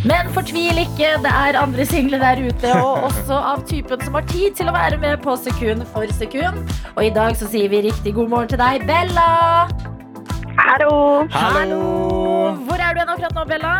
[0.05, 4.27] Men fortvil ikke, det er andre single der ute, og også av typen som har
[4.29, 6.61] tid til å være med på sekund for sekund.
[6.93, 9.65] Og i dag så sier vi riktig god morgen til deg, Bella.
[10.61, 11.25] Hallo.
[11.33, 11.81] Hallo.
[12.69, 13.77] Hvor er du hen akkurat nå, Bella?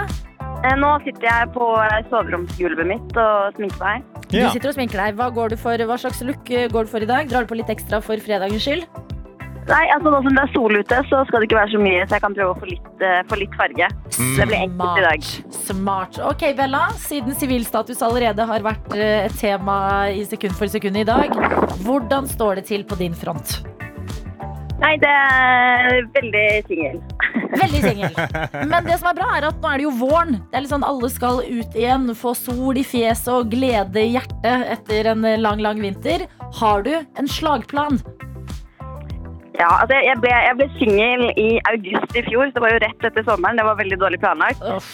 [0.65, 1.69] Eh, Nå sitter jeg på
[2.09, 4.05] soveromsgulvet mitt og sminker meg.
[4.31, 5.17] Du sitter og sminker deg.
[5.19, 7.29] Hva, går du for, hva slags look går du for i dag?
[7.29, 8.87] Drar du på litt ekstra for fredagens skyld?
[9.65, 12.01] Nei, altså Nå som det er sol ute, så skal det ikke være så mye,
[12.05, 13.87] så jeg kan prøve å få litt, uh, få litt farge.
[14.13, 15.29] Det blir enkelt i dag.
[15.65, 16.19] Smart.
[16.21, 16.83] Ok, Bella.
[17.01, 19.77] Siden sivilstatus allerede har vært eh, et tema
[20.13, 21.33] i sekund for sekund i dag,
[21.81, 23.57] hvordan står det til på din front?
[24.81, 26.97] Nei, det er veldig singel.
[27.61, 28.17] Veldig singel.
[28.67, 30.35] Men det som er bra, er at nå er det jo våren.
[30.51, 34.11] Det er litt sånn Alle skal ut igjen, få sol i fjeset og glede i
[34.17, 36.25] hjertet etter en lang, lang vinter.
[36.59, 38.01] Har du en slagplan?
[39.55, 42.81] Ja, altså Jeg ble, jeg ble singel i august i fjor, så det var jo
[42.83, 43.61] rett etter sommeren.
[43.61, 44.65] Det var veldig dårlig planlagt.
[44.75, 44.91] Uff,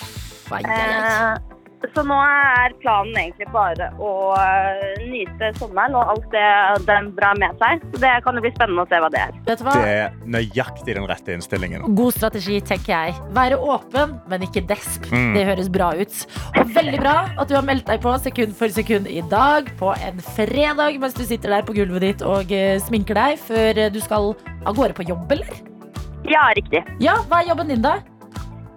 [0.53, 0.61] ai.
[0.61, 1.50] Eh,
[1.95, 6.45] så nå er planen egentlig bare å øh, nyte sommeren og alt det
[6.87, 7.81] den drar med seg.
[7.93, 9.33] Så det kan jo bli spennende å se hva det er.
[9.47, 9.75] Vet du hva?
[9.75, 11.87] Det er nøyaktig den rette innstillingen.
[11.97, 13.17] God strategi, tenker jeg.
[13.35, 15.09] Være åpen, men ikke desp.
[15.11, 15.33] Mm.
[15.37, 16.21] Det høres bra ut.
[16.61, 19.91] Og veldig bra at du har meldt deg på sekund for sekund i dag på
[19.97, 23.91] en fredag mens du sitter der på gulvet ditt og eh, sminker deg før eh,
[23.91, 24.33] du skal
[24.69, 25.61] av gårde på jobb, eller?
[26.29, 26.83] Ja, riktig.
[27.01, 27.97] Ja, hva er jobben din, da?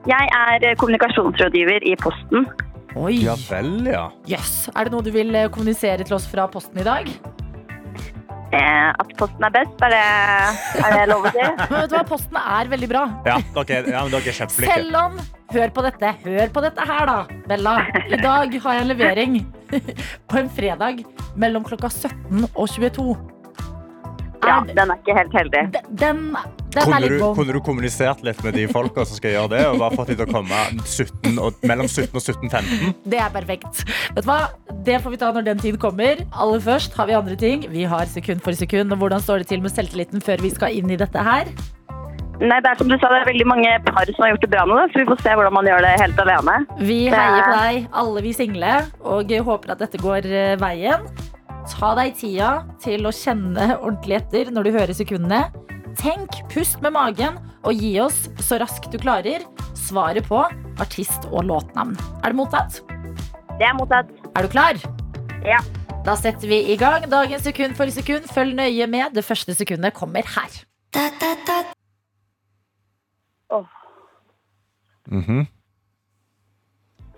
[0.08, 2.48] Jeg er kommunikasjonsrådgiver i Posten.
[2.94, 3.16] Oi.
[3.24, 4.04] Ja vel, ja.
[4.30, 4.68] Yes.
[4.74, 7.08] Er det noe du vil eh, kommunisere til oss fra Posten i dag?
[8.54, 10.02] Eh, at Posten er best, er det,
[10.78, 11.42] er det lov å si?
[11.72, 13.02] Men vet du hva, Posten er veldig bra.
[13.26, 14.76] Ja, er- ja, men dere er kjempeflinke.
[14.78, 15.18] Selv om
[15.54, 16.08] Hør på dette.
[16.24, 17.74] Hør på dette her, da, Bella.
[18.10, 19.36] I dag har jeg en levering
[20.30, 21.04] på en fredag
[21.38, 23.14] mellom klokka 17 og 22.
[24.44, 25.62] Ja, den er ikke helt heldig.
[25.76, 26.22] Den, den,
[26.74, 29.98] Kunne du, kunne du kommunisert litt med de folka som skal gjøre det, og bare
[29.98, 32.96] fått de til å komme 17 og, mellom 17 og 17.15?
[33.14, 33.84] Det er perfekt.
[34.16, 34.40] Vet du hva?
[34.84, 36.24] Det får vi ta når den tid kommer.
[36.34, 37.68] Aller først har vi andre ting.
[37.72, 38.92] Vi har sekund for sekund.
[38.92, 41.48] Og hvordan står det til med selvtilliten før vi skal inn i dette her?
[42.42, 44.48] Nei, det er som du sa, det er veldig mange par som har gjort det
[44.50, 46.56] bra nå, så vi får se hvordan man gjør det helt alene.
[46.82, 48.72] Vi er- heier på deg, alle vi single,
[49.06, 51.06] og håper at dette går eh, veien.
[51.70, 52.48] Ta deg tida
[52.82, 55.44] til å kjenne ordentlig etter når du hører sekundene.
[55.98, 59.44] Tenk, pust med magen, og gi oss så raskt du klarer
[59.78, 60.40] svaret på
[60.82, 61.94] artist og låtnavn.
[62.22, 62.80] Er det mottatt?
[63.58, 64.10] Det er mottatt.
[64.34, 64.80] Er du klar?
[65.46, 65.60] Ja.
[66.04, 68.26] Da setter vi i gang dagens sekund for sekund.
[68.32, 69.14] Følg nøye med.
[69.16, 70.58] Det første sekundet kommer her.
[75.08, 75.46] Mhm.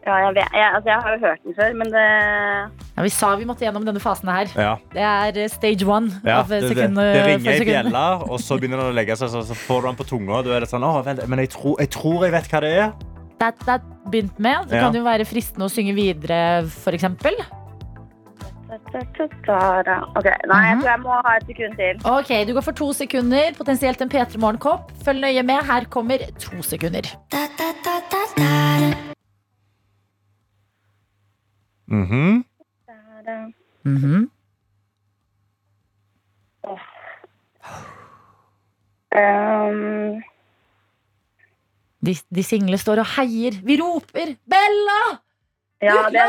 [0.07, 2.05] Ja, jeg, vet, jeg, altså, jeg har jo hørt den før, men det
[2.97, 4.47] Ja, vi sa vi måtte gjennom denne fasen her.
[4.55, 4.77] Ja.
[4.93, 8.05] Det er eh, stage one Ja, av eh, det, det, sekund det ringer i bjella,
[8.31, 10.39] og så begynner den å legge seg, så, så får du den på tunga.
[10.39, 12.63] Og du er litt sånn, Åh, vel, men jeg tror, jeg tror jeg vet hva
[12.63, 12.91] det er.
[13.43, 14.69] that, that begynt med.
[14.71, 14.87] Det Ja.
[14.87, 17.35] kan jo være fristende å synge videre, for eksempel.
[18.67, 22.01] Ok, Nei, jeg tror jeg må ha et sekund til.
[22.05, 24.91] Ok, Du går for to sekunder, potensielt en P3 Morgen-kopp.
[25.05, 25.65] Følg nøye med.
[25.65, 27.07] Her kommer to sekunder.
[31.87, 32.45] Mhm.
[33.85, 34.31] -hmm.
[39.17, 40.23] Um,
[42.07, 43.61] de, de single står og heier.
[43.63, 45.21] Vi roper 'Bella!'
[45.83, 46.23] ja, det, det,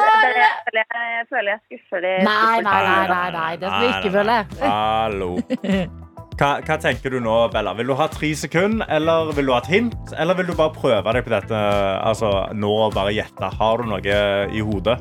[0.76, 3.88] det, jeg, jeg føler jeg skuffer de Nei, nei, nei, nei, nei, det skal vi
[3.96, 4.36] ikke føle.
[4.60, 5.30] Hallo.
[6.38, 7.72] Hva, hva tenker du nå, Bella?
[7.74, 10.12] Vil du ha tre sekunder, eller vil du ha et hint?
[10.22, 11.62] Eller vil du bare prøve deg på dette
[12.06, 13.50] altså, nå og bare gjette?
[13.58, 14.20] Har du noe
[14.54, 15.00] i hodet?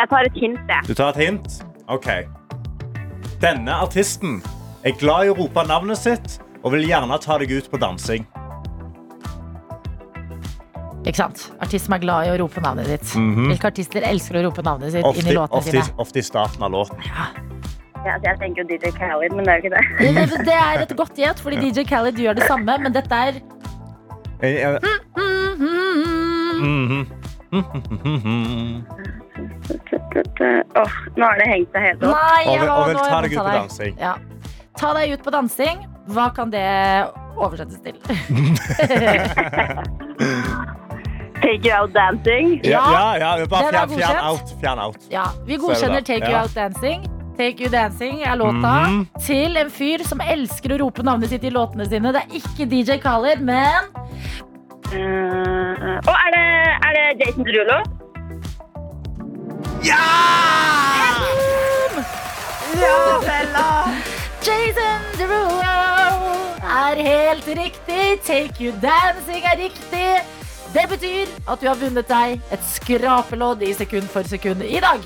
[0.00, 0.86] Jeg tar et hint, jeg.
[0.88, 1.56] Du tar et hint?
[1.92, 2.06] OK.
[3.42, 4.38] Denne artisten
[4.86, 8.24] er glad i å rope navnet sitt og vil gjerne ta deg ut på dansing.
[11.04, 11.46] Ikke sant?
[11.60, 13.12] Artist som er glad i å rope navnet sitt.
[13.12, 13.50] -hmm.
[13.50, 15.94] Hvilke artister elsker å rope navnet sitt inn Ofte, i låtene ofte, sine?
[15.96, 16.96] ofte i starten av låten.
[17.04, 17.28] Ja,
[18.00, 20.28] Ja, jeg tenker jo DJ Khaled, men det er jo ikke det.
[20.28, 23.32] Det, det er et godt gjett, fordi DJ Khaled gjør det samme, men dette er
[24.40, 24.76] mm
[25.58, 27.06] -hmm.
[27.50, 27.60] Mm
[28.04, 29.19] Mhm.
[30.80, 32.14] Åh, nå har det hengt seg helt opp.
[32.16, 33.94] Nei, har og vil nå ta deg ut på dansing.
[34.00, 34.14] Ja.
[34.80, 35.76] Ta deg ut på dansing.
[36.10, 36.66] Hva kan det
[37.36, 37.96] oversettes til?
[41.40, 42.60] Take you out dancing.
[42.64, 44.50] Ja, ja, ja, bare er fjern, fjern out.
[44.60, 45.06] Fjern out.
[45.12, 46.02] Ja, vi er godkjenner.
[46.04, 46.42] Take You Ja.
[46.42, 47.06] Out Dancing.
[47.38, 49.06] Take You Dancing er låta Mhm.
[49.24, 52.12] til en fyr som elsker å rope navnet sitt i låtene sine.
[52.12, 53.84] Det er ikke DJ Khaled, men
[54.90, 54.96] Uh,
[56.02, 56.46] og er det,
[56.82, 57.76] er det Jason Derulo?
[59.82, 59.96] Ja,
[63.24, 63.68] Bella!
[64.44, 68.20] Jason Derulo er helt riktig.
[68.26, 70.10] Take You Dancing er riktig.
[70.74, 75.00] Det betyr at du har vunnet deg et skrapelodd i sekund for sekund i dag.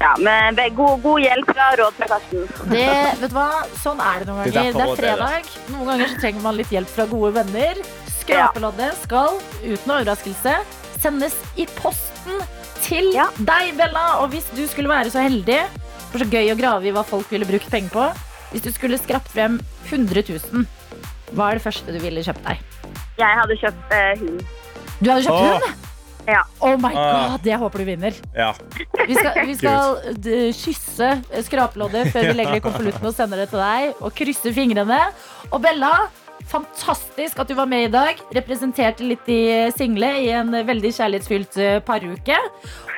[0.00, 2.48] Ja, med god, god hjelp fra råd fra Karsten.
[2.72, 2.86] Det,
[3.20, 3.50] vet du hva?
[3.84, 4.72] Sånn er det noen Det er ganger.
[4.74, 5.52] Det er fredag.
[5.70, 7.84] Noen ganger så trenger man litt hjelp fra gode venner.
[8.18, 10.58] Skrapeloddet skal, uten overraskelse,
[11.02, 12.42] sendes i posten
[12.92, 14.04] til deg, Bella.
[14.22, 15.62] Og hvis du skulle være så heldig
[16.12, 18.08] For så gøy å grave i hva folk ville brukt penger på.
[18.52, 19.56] Hvis du skulle skrapt frem
[19.88, 20.66] 100 000,
[21.32, 22.60] hva er det første du ville kjøpt deg?
[23.16, 24.42] Jeg hadde kjøpt eh, hund.
[25.00, 25.54] Du hadde kjøpt Åh.
[25.54, 25.88] hund?
[26.28, 26.42] Ja.
[26.60, 28.18] Oh my god, det håper du vinner.
[28.36, 28.52] Ja.
[29.08, 29.96] Vi skal, vi skal
[30.54, 31.08] kysse
[31.48, 33.96] skrapeloddet før vi legger det i konvolutten og sender det til deg.
[34.04, 35.00] Og krysse fingrene.
[35.48, 35.94] Og Bella,
[36.50, 38.20] fantastisk at du var med i dag.
[38.34, 42.38] Representerte litt i single i en veldig kjærlighetsfylt eh, paruke.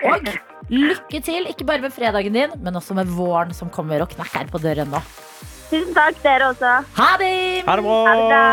[0.09, 0.31] Og
[0.73, 4.49] lykke til, ikke bare med fredagen din, men også med våren som kommer og knakker
[4.53, 5.03] på døren nå.
[5.71, 6.75] Tusen takk, dere også.
[6.99, 7.37] Ha det!
[7.67, 8.01] Ha det bra.
[8.09, 8.45] Ha det bra.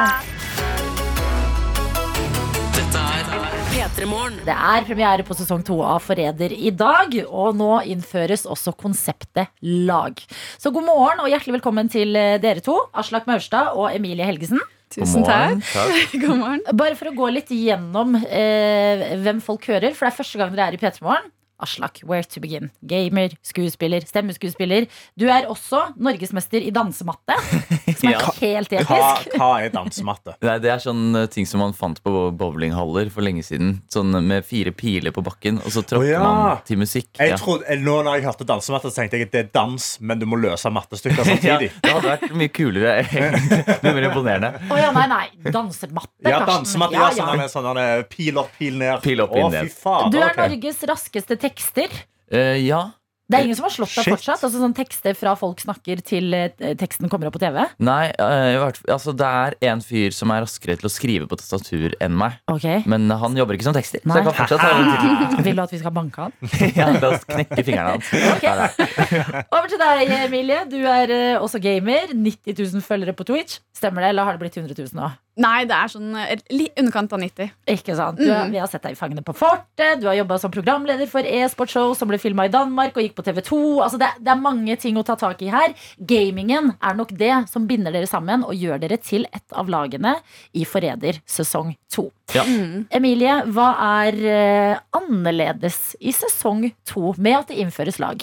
[3.82, 8.46] Dette er Det er premiere på sesong to av Forræder i dag, og nå innføres
[8.50, 10.18] også konseptet lag.
[10.58, 14.62] Så god morgen og hjertelig velkommen til eh, dere to, Aslak Maurstad og Emilie Helgesen.
[14.92, 15.62] Tusen takk.
[16.24, 16.64] God morgen.
[16.76, 20.52] Bare for å gå litt gjennom eh, hvem folk hører, for det er første gang
[20.56, 21.32] dere er i P3 Morgen.
[21.62, 22.72] Aslak, where to begin?
[22.90, 24.88] Gamer, skuespiller, stemmeskuespiller.
[25.20, 27.38] Du er også norgesmester i dansematte,
[28.02, 28.32] som er Ja.
[28.42, 29.36] helt Hva, episk.
[29.38, 30.36] hva er dansematte?
[30.42, 33.82] Nei, det er sånn ting som man fant på bowlinghaller for lenge siden.
[33.94, 36.24] Sånn med fire piler på bakken, og så tråkker oh, ja.
[36.26, 37.10] man til musikk.
[37.20, 37.38] Jeg Ja.
[37.38, 40.20] trodde, eh, nå når jeg hørte dansematte, så tenkte jeg at det er dans, men
[40.20, 41.72] du må løse mattestykker Ja, samtidig.
[41.82, 42.94] det hadde vært mye kulere.
[43.06, 43.82] egentlig.
[43.84, 44.52] Mye mer imponerende.
[44.72, 45.52] Å ja, nei, nei.
[45.52, 46.94] Dansematte, Ja, dansematte.
[46.94, 47.48] Ja, Ja, ja.
[47.48, 49.02] sånn, sånn, sånn, pil opp, pil ned.
[49.04, 49.70] Pil opp, pil ned.
[49.70, 50.12] fy faen.
[50.12, 50.50] Du er okay.
[50.50, 51.90] Norges raskeste tekster.
[52.34, 52.92] Uh, ja.
[53.32, 54.14] Det er ingen som har slått deg Shit.
[54.18, 54.44] fortsatt?
[54.48, 57.62] Altså sånn Tekster fra folk snakker til eh, teksten kommer opp på TV?
[57.80, 60.92] Nei, eh, i hvert fall- altså, det er en fyr som er raskere til å
[60.92, 62.38] skrive på tastatur enn meg.
[62.52, 64.04] Ok Men han jobber ikke som tekster.
[64.06, 64.14] Nei.
[64.14, 65.44] Så jeg kan fortsatt ta den til.
[65.48, 66.34] Vil du at vi skal banke han?
[66.82, 68.12] Ja, La oss knekke fingrene hans.
[68.36, 68.44] Ok.
[68.44, 68.70] Nei.
[69.56, 70.62] Over til deg, Emilie.
[70.72, 72.12] Du er eh, også gamer.
[72.14, 73.60] 90 000 følgere på Twitch.
[73.78, 75.12] Stemmer det, eller har det blitt 100 000 nå?
[75.40, 76.10] Nei, det er sånn
[76.52, 77.52] litt underkant av 90.
[77.72, 78.18] Ikke sant?
[78.20, 78.52] Du, Mm.
[78.52, 80.02] Vi har sett deg i Fangene på fortet.
[80.02, 83.24] Du har jobba som programleder for e-sportshow som ble filma i Danmark og gikk på
[83.24, 83.60] TV2.
[83.84, 85.74] Altså, det, det er mange ting å ta tak i her.
[85.98, 90.18] Gamingen er nok det som binder dere sammen og gjør dere til et av lagene
[90.54, 92.10] i Forræder sesong to.
[92.36, 92.44] Ja.
[92.92, 93.72] Emilie, hva
[94.04, 98.20] er eh, annerledes i sesong to med at det innføres lag?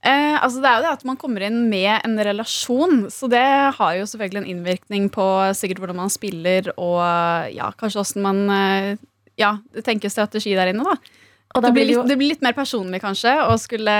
[0.00, 3.44] Eh, altså det er jo det at man kommer inn med en relasjon, så det
[3.76, 7.00] har jo selvfølgelig en innvirkning på sikkert hvordan man spiller, og
[7.52, 8.94] ja, kanskje åssen man eh,
[9.40, 10.96] ja, tenker strategi der inne, da.
[11.50, 13.92] Det, blir litt, det blir litt mer personlig, kanskje, å skulle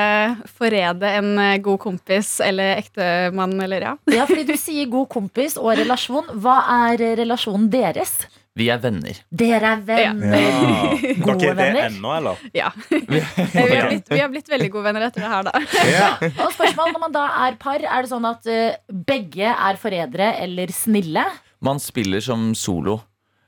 [0.49, 3.95] forræde en eh, god kompis eller ektemann, eller ja.
[4.15, 6.31] Ja, fordi du sier god kompis og relasjon.
[6.41, 8.23] Hva er relasjonen deres?
[8.59, 9.19] Vi er venner.
[9.31, 10.33] Dere er venner.
[10.35, 11.13] Ja.
[11.23, 11.85] Gode er det venner.
[11.87, 12.41] ennå, eller?
[12.57, 12.71] Ja.
[12.91, 13.21] vi,
[13.55, 15.61] har blitt, vi har blitt veldig gode venner etter det her, da.
[15.87, 16.09] Ja.
[16.47, 20.33] Og spørsmål, Når man da er par, er det sånn at uh, begge er forrædere
[20.43, 21.23] eller snille?
[21.63, 22.99] Man spiller som solo.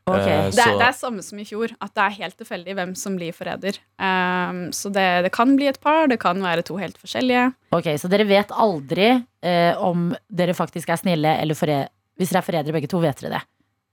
[0.06, 0.22] Okay.
[0.22, 2.74] Uh, Det er, så- det er samme som i fjor, at det er helt tilfeldig
[2.78, 3.78] hvem som blir forræder.
[3.98, 7.48] Um, så det, det kan bli et par, det kan være to helt forskjellige.
[7.74, 11.90] Ok, Så dere vet aldri uh, om dere faktisk er snille eller forrædere?
[12.20, 13.42] Hvis dere er forrædere begge to, vet dere det.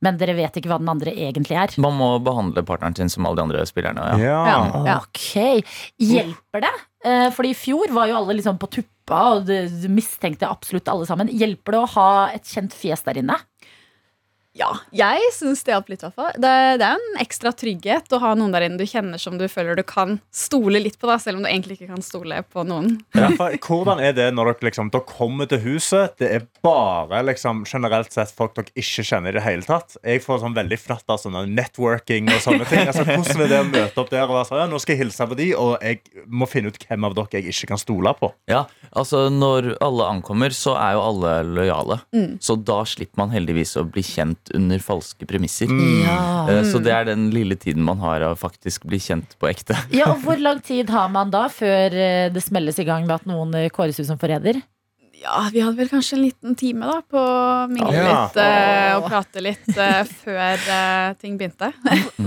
[0.05, 1.73] Men dere vet ikke hva den andre egentlig er.
[1.83, 4.05] Man må behandle partneren sin som alle de andre spillerne.
[4.21, 4.37] Ja.
[4.47, 4.59] Ja.
[4.87, 4.97] Ja.
[5.03, 5.65] Ok,
[5.99, 6.71] Hjelper det?
[7.05, 10.87] Eh, Fordi i fjor var jo alle liksom på tuppa, og du du mistenkte absolutt
[10.91, 11.31] alle sammen.
[11.31, 13.35] Hjelper det å ha et kjent fjes der inne?
[14.59, 16.03] Ja, jeg syns det hjalp litt.
[16.03, 16.33] i hvert fall.
[16.35, 19.47] Det, det er en ekstra trygghet å ha noen der inne du kjenner som du
[19.51, 22.65] føler du kan stole litt på, da, selv om du egentlig ikke kan stole på
[22.67, 22.97] noen.
[23.17, 27.21] Ja, for Hvordan er det når dere liksom Dere kommer til huset, det er bare
[27.27, 29.97] liksom generelt sett folk dere ikke kjenner i det hele tatt.
[30.03, 32.87] Jeg får sånn veldig fnatt av sånne networking og sånne ting.
[32.89, 35.03] Altså, Hvordan er det å møte opp der og være sånn, ja, nå skal jeg
[35.03, 38.13] hilse på de, og jeg må finne ut hvem av dere jeg ikke kan stole
[38.19, 38.31] på?
[38.49, 41.99] Ja, altså Når alle ankommer, så er jo alle lojale.
[42.15, 42.39] Mm.
[42.43, 45.71] Så da slipper man heldigvis å bli kjent under falske premisser.
[46.03, 46.17] Ja.
[46.49, 49.77] Eh, Så det er den lille tiden man har av faktisk bli kjent på ekte.
[49.95, 53.15] Ja, og Hvor lang tid har man da før eh, det smelles i gang med
[53.21, 54.61] at noen eh, kåres ut som forræder?
[55.19, 58.11] Ja, vi hadde vel kanskje en liten time da på å mingle Ja.
[58.29, 61.71] litt eh, og prate litt eh, før eh, ting begynte.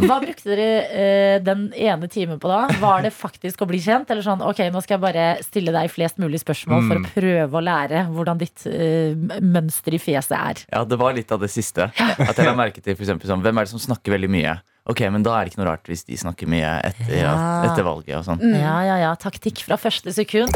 [0.02, 2.66] Hva brukte dere eh, den ene timen på da?
[2.82, 4.10] Var det faktisk å bli kjent?
[4.12, 7.60] Eller sånn, ok, nå skal jeg bare stille deg flest mulig spørsmål for å prøve
[7.62, 10.62] å lære hvordan ditt eh, mønster i fjeset er?
[10.72, 11.88] Ja, Det var litt av det siste.
[11.96, 14.58] At jeg la merke til for eksempel, sånn, Hvem er det som snakker veldig mye?
[14.90, 17.34] Ok, men Da er det ikke noe rart hvis de snakker mye etter, Ja.
[17.68, 18.16] etter valget.
[18.18, 19.14] og sånn Ja, ja, ja.
[19.14, 20.50] Taktikk fra første sekund.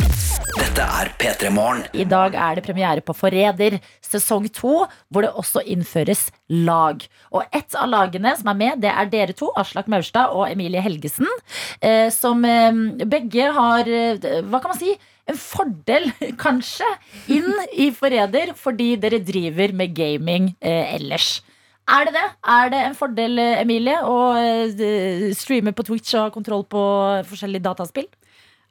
[0.56, 1.84] Dette er P3 Morgen.
[1.94, 7.06] I dag er det premiere på Forræder sesong to, hvor det også innføres lag.
[7.32, 10.82] Og ett av lagene som er med, det er dere to, Aslak Maurstad og Emilie
[10.82, 11.28] Helgesen.
[11.80, 12.72] Eh, som eh,
[13.06, 14.96] begge har, eh, hva kan man si,
[15.28, 16.10] en fordel,
[16.44, 16.86] kanskje,
[17.28, 21.42] inn i Forræder fordi dere driver med gaming eh, ellers.
[21.87, 22.27] Er det det?
[22.51, 26.81] Er det en fordel, eh, Emilie, å eh, streame på Twitch og ha kontroll på
[27.29, 28.09] forskjellige dataspill?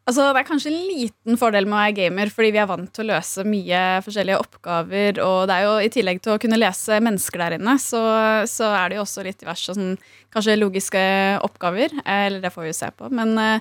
[0.06, 2.92] Altså, Det er kanskje en liten fordel med å være gamer, fordi vi er vant
[2.94, 5.18] til å løse mye forskjellige oppgaver.
[5.24, 8.04] Og det er jo i tillegg til å kunne lese mennesker der inne, så,
[8.52, 9.96] så er det jo også litt diverse sånn,
[10.36, 11.02] kanskje logiske
[11.48, 11.96] oppgaver.
[12.04, 13.10] eh, Eller det får vi jo se på.
[13.10, 13.60] Men, eh,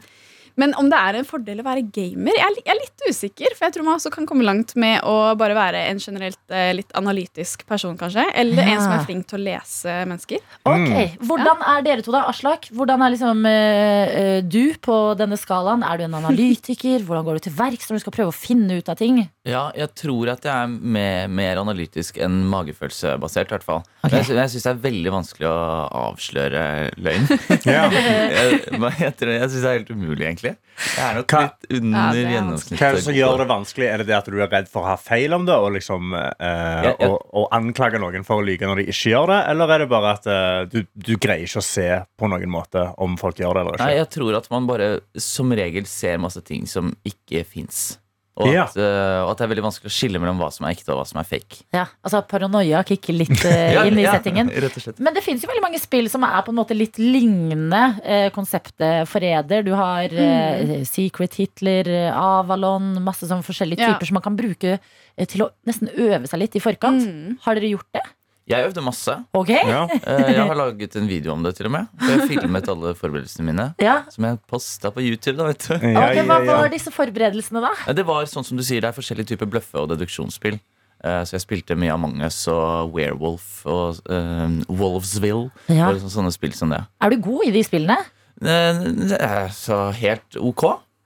[0.61, 3.57] Men om det er en fordel å være gamer, jeg er, jeg er litt usikker.
[3.57, 6.71] For jeg tror man også kan komme langt med å bare være en generelt eh,
[6.79, 8.27] litt analytisk person, kanskje.
[8.35, 10.45] Eller en som er flink til å lese mennesker.
[10.71, 12.25] Ok, Hvordan er dere to, da?
[12.31, 15.85] Aslak, hvordan er liksom eh, du på denne skalaen?
[15.87, 17.03] Er du en analytiker?
[17.07, 19.21] Hvordan går du til verks når du skal prøve å finne ut av ting?
[19.45, 23.51] Ja, jeg tror at jeg er mer, mer analytisk enn magefølelsebasert.
[23.51, 25.59] i hvert fall Men Jeg, jeg syns det er veldig vanskelig å
[26.05, 26.64] avsløre
[26.97, 27.29] løgn.
[27.69, 27.85] Ja.
[27.95, 30.43] jeg men jeg, jeg syns det er helt umulig, egentlig.
[30.44, 32.78] Jeg er nok Hva- litt under Ja, det er gjennomsnittet.
[32.80, 33.87] Hva er det som gjør det vanskelig?
[33.88, 35.54] Er det det at du er redd for å ha feil om det?
[35.57, 37.09] Og liksom eh, Ja, ja.
[37.09, 39.40] Og, og anklage noen for å lyge når de ikke gjør det?
[39.54, 42.87] Eller er det bare at eh, du, du greier ikke å se på noen måte
[42.98, 44.88] om folk gjør det eller Nei, jeg tror at man bare
[45.20, 47.85] som regel ser masse ting som ikke fins.
[48.37, 48.64] Og, Ja.
[48.64, 50.90] at, eh, og at det er veldig vanskelig å skille mellom hva som er ekte
[50.90, 51.61] og hva som er fake.
[51.73, 54.51] Ja, altså Paranoia kicker litt eh, Ja, inn i ja, settingen.
[54.51, 54.99] Rett og slett.
[54.99, 58.27] Men det finnes jo veldig mange spill som er på en måte litt lignende uh,
[58.35, 59.62] konseptet forræder.
[59.62, 63.92] Du har eh, Secret Hitler, Avalon, masse sånn forskjellige Ja.
[63.94, 64.79] typer som man kan bruke
[65.31, 67.07] til å nesten øve seg litt i forkant.
[67.07, 67.38] Mm.
[67.47, 68.03] Har dere gjort det?
[68.46, 69.14] Jeg øvde masse.
[69.33, 69.62] Okay.
[69.64, 69.85] Ja.
[69.88, 71.87] Eh, Jeg har laget en video om det, til og med.
[72.04, 73.70] Jeg filmet alle forberedelsene mine.
[73.80, 74.02] Ja.
[74.12, 75.37] Som jeg posta på YouTube.
[75.38, 76.57] da, vet du Ja, Ok, Hva ja.
[76.61, 77.92] var disse forberedelsene, da?
[77.96, 80.59] Det var sånn som du sier, det er forskjellige typer bløffe- og deduksjonsspill.
[81.04, 85.50] Eh, Så jeg spilte mye Among us og Werewolf og eh, Wolvesville.
[85.72, 85.88] Ja.
[85.88, 86.83] Og sånne spill som det.
[87.00, 87.96] Er du god i de spillene?
[88.44, 89.20] Det
[89.57, 90.64] så helt ok.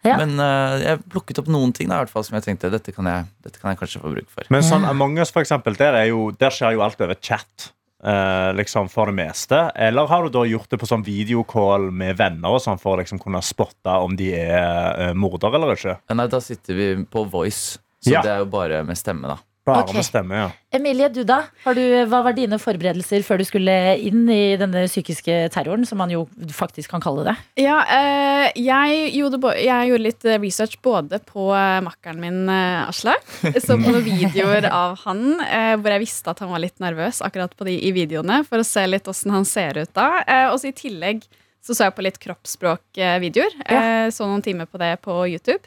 [0.09, 0.19] Ja.
[0.21, 2.95] Men uh, jeg plukket opp noen ting da, i hvert fall, som jeg tenkte dette
[2.97, 4.49] kan jeg, dette kan jeg kanskje få bruk for.
[4.55, 7.73] Men sånn Among us, for eksempel, der, er jo, der skjer jo alt over chat.
[7.99, 12.15] Uh, liksom for det meste Eller har du da gjort det på sånn videocall med
[12.21, 15.97] venner og sånn for å liksom kunne spotte om de er uh, morder eller ikke?
[16.15, 17.81] Nei, da sitter vi på voice.
[17.99, 18.23] Så Ja.
[18.23, 19.41] det er jo bare med stemme, da.
[19.69, 19.99] Bare okay.
[19.99, 20.49] med stemme, ja.
[20.75, 21.39] Emilie, du da?
[21.65, 23.73] Har du, hva var dine forberedelser før du skulle
[24.05, 27.35] inn i denne psykiske terroren, som man jo faktisk kan kalle det?
[27.63, 33.25] Ja, eh, jeg, gjorde, jeg gjorde litt eh, research både på eh, makkeren min, Aslak.
[33.65, 37.23] Så på noen videoer av han eh, hvor jeg visste at han var litt nervøs
[37.25, 40.11] akkurat på de i videoene, for å se litt åssen han ser ut da.
[40.27, 41.25] Eh, og så i tillegg
[41.65, 43.57] så så jeg på litt kroppsspråkvideoer.
[43.67, 43.81] Ja.
[44.15, 45.61] så noen timer på det på YouTube.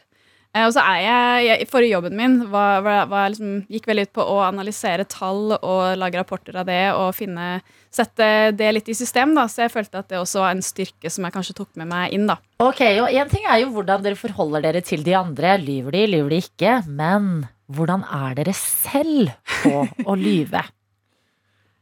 [0.53, 4.03] Eh, og så er jeg, jeg Forrige jobben min var, var, var liksom, gikk veldig
[4.09, 7.61] ut på å analysere tall og lage rapporter av det og finne,
[7.91, 9.31] sette det litt i system.
[9.37, 11.87] da, Så jeg følte at det også var en styrke som jeg kanskje tok med
[11.93, 12.27] meg inn.
[12.27, 12.35] da.
[12.59, 15.55] Ok, og En ting er jo hvordan dere forholder dere til de andre.
[15.63, 16.75] Lyver de, lyver de ikke?
[16.87, 19.31] Men hvordan er dere selv
[19.63, 20.65] på å lyve?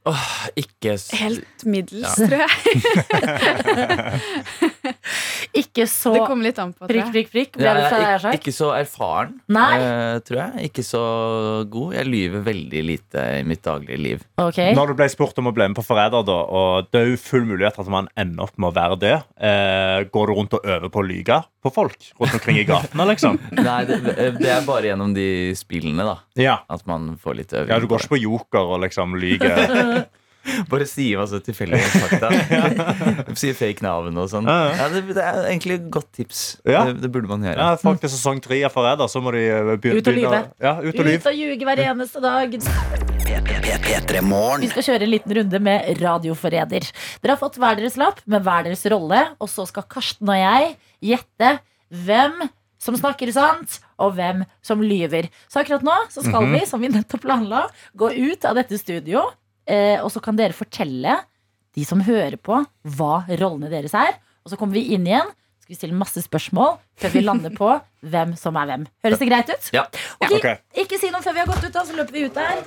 [0.10, 2.28] Åh, Ikke s- Helt middels, Ja.
[2.30, 2.50] tror jeg.
[5.62, 6.88] Ikke så Det kommer litt an på.
[6.90, 7.60] prikk, prikk, prikk.
[7.62, 9.70] Ja, ikke, ikke så erfaren, Nei.
[9.80, 10.70] eh, tror jeg.
[10.70, 11.02] Ikke så
[11.70, 11.96] god.
[11.98, 14.26] Jeg lyver veldig lite i mitt daglige liv.
[14.40, 14.74] Okay.
[14.78, 17.22] Når du ble spurt om å bli med på Forræder, da, og det er jo
[17.22, 20.70] full mulighet at man ender opp med å være det, uh, går du rundt og
[20.76, 23.40] øver på å lyge på folk rundt omkring i gatene, liksom?
[23.60, 24.00] Nei, det,
[24.40, 25.28] det er bare gjennom de
[25.60, 26.20] spillene, da.
[26.40, 26.60] Ja.
[26.72, 27.74] At man får litt øving.
[27.74, 30.06] ja, du går ikke på Joker og liksom lyger.
[30.70, 32.30] Bare si masse tilfeldige fakta.
[33.38, 34.48] sier fake navn og sånn.
[34.50, 36.44] Ja, det, det er egentlig et godt tips.
[36.68, 36.86] Ja.
[36.90, 37.60] Det, det burde man gjøre.
[37.60, 40.42] Ja, folk til sesong tre er Forræder, så må de eh, begynne Ut og lyve.
[40.64, 42.56] Ja, ut og Ut og ljuge hver eneste dag.
[43.30, 46.88] Vi skal kjøre en liten runde med radioforræder.
[47.22, 50.40] Dere har fått hver deres lapp med hver deres rolle, og så skal Karsten og
[50.40, 50.74] jeg
[51.12, 51.60] gjette
[52.06, 52.48] hvem
[52.80, 55.28] som snakker sant, og hvem som lyver.
[55.52, 56.54] Så akkurat nå så skal Mhm.
[56.56, 59.39] vi, som vi nettopp planla, gå ut av dette studio, eh,
[60.04, 61.18] og så kan dere fortelle
[61.78, 62.58] de som hører på,
[62.98, 64.16] hva rollene deres er.
[64.44, 65.28] Og så kommer vi inn igjen,
[65.62, 67.70] skal vi stille masse spørsmål før vi lander på
[68.12, 68.88] hvem som er hvem.
[69.06, 69.70] Høres det greit ut?
[69.76, 69.84] Ja.
[70.18, 70.40] Okay.
[70.40, 70.56] Okay.
[70.84, 72.64] Ikke si noe før vi har gått ut, da, så løper vi ut der.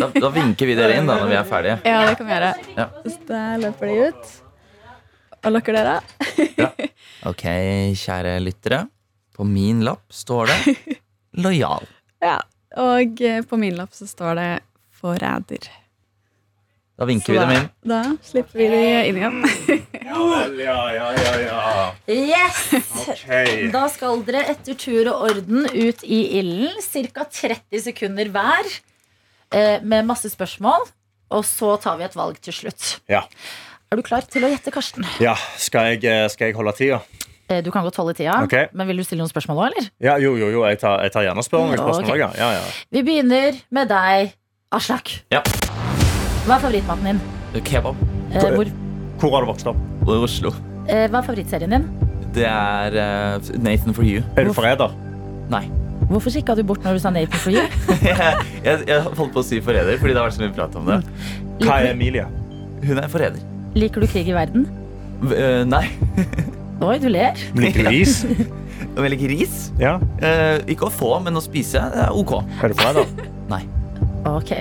[0.00, 1.76] Da, da vinker vi dere inn da når vi er ferdige.
[1.84, 2.52] Ja, det kan vi gjøre.
[2.78, 2.88] Ja.
[3.04, 4.34] Så Der løper de ut.
[5.46, 5.98] Og lukker dere.
[7.28, 7.44] Ok,
[8.00, 8.84] kjære lyttere.
[9.36, 10.76] På min lapp står det
[11.44, 11.84] lojal.
[12.24, 12.38] Ja.
[12.80, 14.48] Og eh, på min lapp så står det
[14.96, 15.68] 'forræder'.
[16.96, 17.66] Da vinker vi dem inn.
[17.84, 19.42] da slipper vi de inn igjen.
[20.06, 21.58] Ja, ja, ja, ja.
[22.08, 22.60] Yes!
[23.12, 23.26] Ok.
[23.74, 26.78] Da skal dere etter tur og orden ut i ilden.
[27.12, 27.26] Ca.
[27.28, 28.70] 30 sekunder hver
[29.52, 30.88] eh, med masse spørsmål.
[31.36, 32.96] Og så tar vi et valg til slutt.
[33.12, 33.26] Ja.
[33.92, 35.04] Er du klar til å gjette, Karsten?
[35.20, 35.36] ja.
[35.60, 37.02] Skal, jeg, eh, skal jeg holde tida?
[37.50, 38.70] Eh, Du kan godt holde tida, okay.
[38.72, 39.92] men vil du stille noen spørsmål òg, eller?
[40.02, 40.64] Ja, jo, jo, jo.
[40.66, 41.76] Jeg tar, jeg tar gjerne spørsmål.
[41.76, 41.92] Okay.
[41.92, 42.32] spørsmål ja.
[42.40, 42.66] Ja, ja.
[42.96, 44.32] Vi begynner med deg,
[44.74, 45.18] Aslak.
[45.34, 45.44] Ja.
[46.46, 47.20] Hva er favorittmaten din?
[47.66, 47.96] Kebab.
[48.32, 48.68] Eh, hvor,
[49.20, 49.78] Hvor har du vokst opp?
[50.06, 50.52] Oslo.
[50.88, 51.86] eh, hva er favorittserien din?
[52.36, 54.22] Det er eh, Nathan for you.
[54.36, 54.92] Er du forræder?
[55.50, 55.64] Nei.
[56.06, 57.64] Hvorfor kikka du bort når du sa Nathan for you?
[58.04, 60.76] jeg, jeg, jeg holdt på å si forræder fordi det har vært så mye prat
[60.78, 61.00] om det.
[61.64, 62.26] Hva er Emilie?
[62.86, 63.42] Hun er forræder.
[63.76, 64.68] Liker du krig i verden?
[65.26, 65.86] V- eh, nei.
[66.86, 67.34] Oi, du ler.
[67.56, 68.20] Liker du is?
[68.92, 69.56] Om jeg liker ris?
[69.80, 69.96] Ja.
[70.20, 72.36] Uh, ikke å få, men å spise det er ok.
[72.62, 73.30] Er du forræder?
[73.50, 73.62] Nei.
[74.28, 74.52] Ok.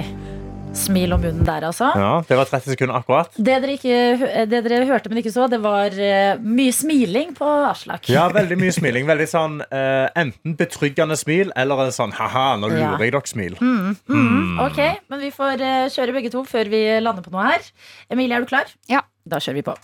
[0.76, 1.88] Smil om munnen der, altså.
[1.96, 3.32] Ja, Det var 30 sekunder akkurat.
[3.38, 7.48] Det dere, ikke, det dere hørte, men ikke så, det var eh, mye smiling på
[7.70, 8.10] Aslak.
[8.12, 9.08] Ja, veldig mye smiling.
[9.08, 13.58] Veldig sånn uh, Enten betryggende smil eller en sånn ha-ha, nå lurer jeg dere-smil.
[13.64, 14.62] Mm, mm.
[14.68, 17.74] Ok, men vi får eh, kjøre begge to før vi lander på noe her.
[18.12, 18.72] Emilie, er du klar?
[18.92, 19.06] Ja.
[19.26, 19.78] Da kjører vi på.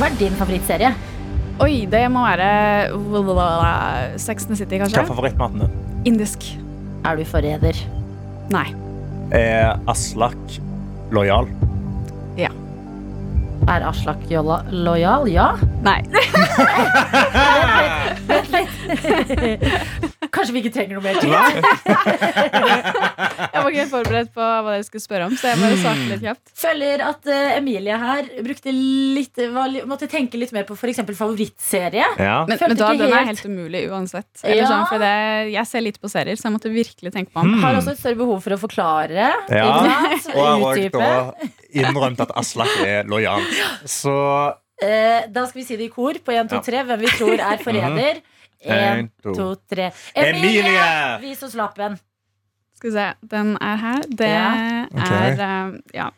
[0.00, 0.90] Hva er din favorittserie?
[1.62, 2.48] Oi, det må være
[4.18, 5.76] Sex and kanskje City, Hva er favorittmaten din?
[6.10, 6.50] Indisk.
[7.06, 7.78] Er du forræder?
[8.52, 8.83] Nei.
[9.34, 10.36] Er Aslak
[11.10, 11.48] lojal?
[12.38, 12.50] Ja.
[13.66, 15.26] Er Aslak jolla- lojal?
[15.28, 15.56] Ja?
[15.82, 16.02] Nei.
[20.34, 21.30] Kanskje vi ikke trenger noe mer tid?
[23.90, 26.52] Forberedt på hva dere skulle spørre om, så jeg bare svarte litt kjapt.
[26.64, 31.02] Føler at uh, Emilie her brukte litt, var, måtte tenke litt mer på f.eks.
[31.18, 32.06] favorittserie.
[32.18, 32.36] Ja.
[32.48, 34.30] Men, men da, den er helt- umulig uansett.
[34.42, 34.70] Eller Ja.
[34.72, 35.12] sånn, for det,
[35.52, 37.54] jeg ser litt på serier, så jeg måtte virkelig tenke meg om.
[37.62, 39.30] Har også et større behov for å forklare.
[39.50, 39.96] Ja, Og jeg
[40.34, 43.42] har også da innrømt at Aslak er lojal.
[43.88, 46.84] Så uh, da skal vi si det i kor på 1, 2, 3.
[46.88, 48.22] Hvem vi tror er forræder.
[48.64, 49.34] 1, to.
[49.36, 49.90] 2, 3.
[50.16, 50.62] Emilie!
[50.62, 50.90] Emilie!
[51.26, 51.98] Vis oss lappen.
[52.84, 54.02] Skal vi se, den er her.
[54.12, 54.84] Det Ja.
[54.92, 55.10] Ok.
[55.10, 56.10] er eh, Ja.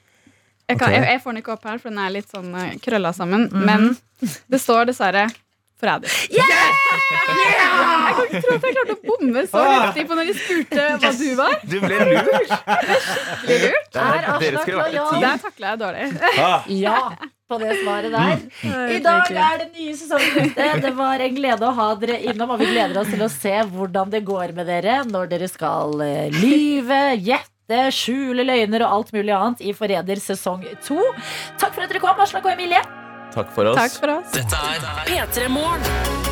[0.68, 0.94] Jeg, kan, okay.
[0.98, 3.44] jeg, jeg får den ikke opp her, for den er litt sånn eh, krølla sammen.
[3.52, 3.66] Mhm.
[3.68, 3.96] Men
[4.50, 5.28] det står dessverre
[5.78, 6.10] forræder.
[6.26, 6.42] Jeg
[8.16, 11.10] kan ikke tro at jeg klarte å bomme så riktig på når de spurte hva
[11.20, 11.54] du var.
[11.70, 12.50] Du ble lurt.
[12.50, 13.90] Skikkelig lurt.
[13.94, 14.02] Der,
[14.74, 15.10] lojal?
[15.12, 15.22] team.
[15.22, 16.10] Der takla jeg dårlig.
[16.42, 16.98] ah, Ja,
[17.48, 18.40] på det svaret der.
[18.96, 20.68] I dag er det nye sesongen ute.
[20.82, 23.54] Det var en glede å ha dere innom, og vi gleder oss til å se
[23.70, 29.16] hvordan det går med dere når dere skal eh, lyve, gjette, skjule løgner og alt
[29.16, 30.98] mulig annet i Forræder sesong to.
[31.60, 32.82] Takk for at dere kom, Aslak og Emilie.
[33.36, 33.78] Takk for oss.
[33.78, 34.32] Takk for oss.
[34.34, 36.25] Dette er P3 Morgen.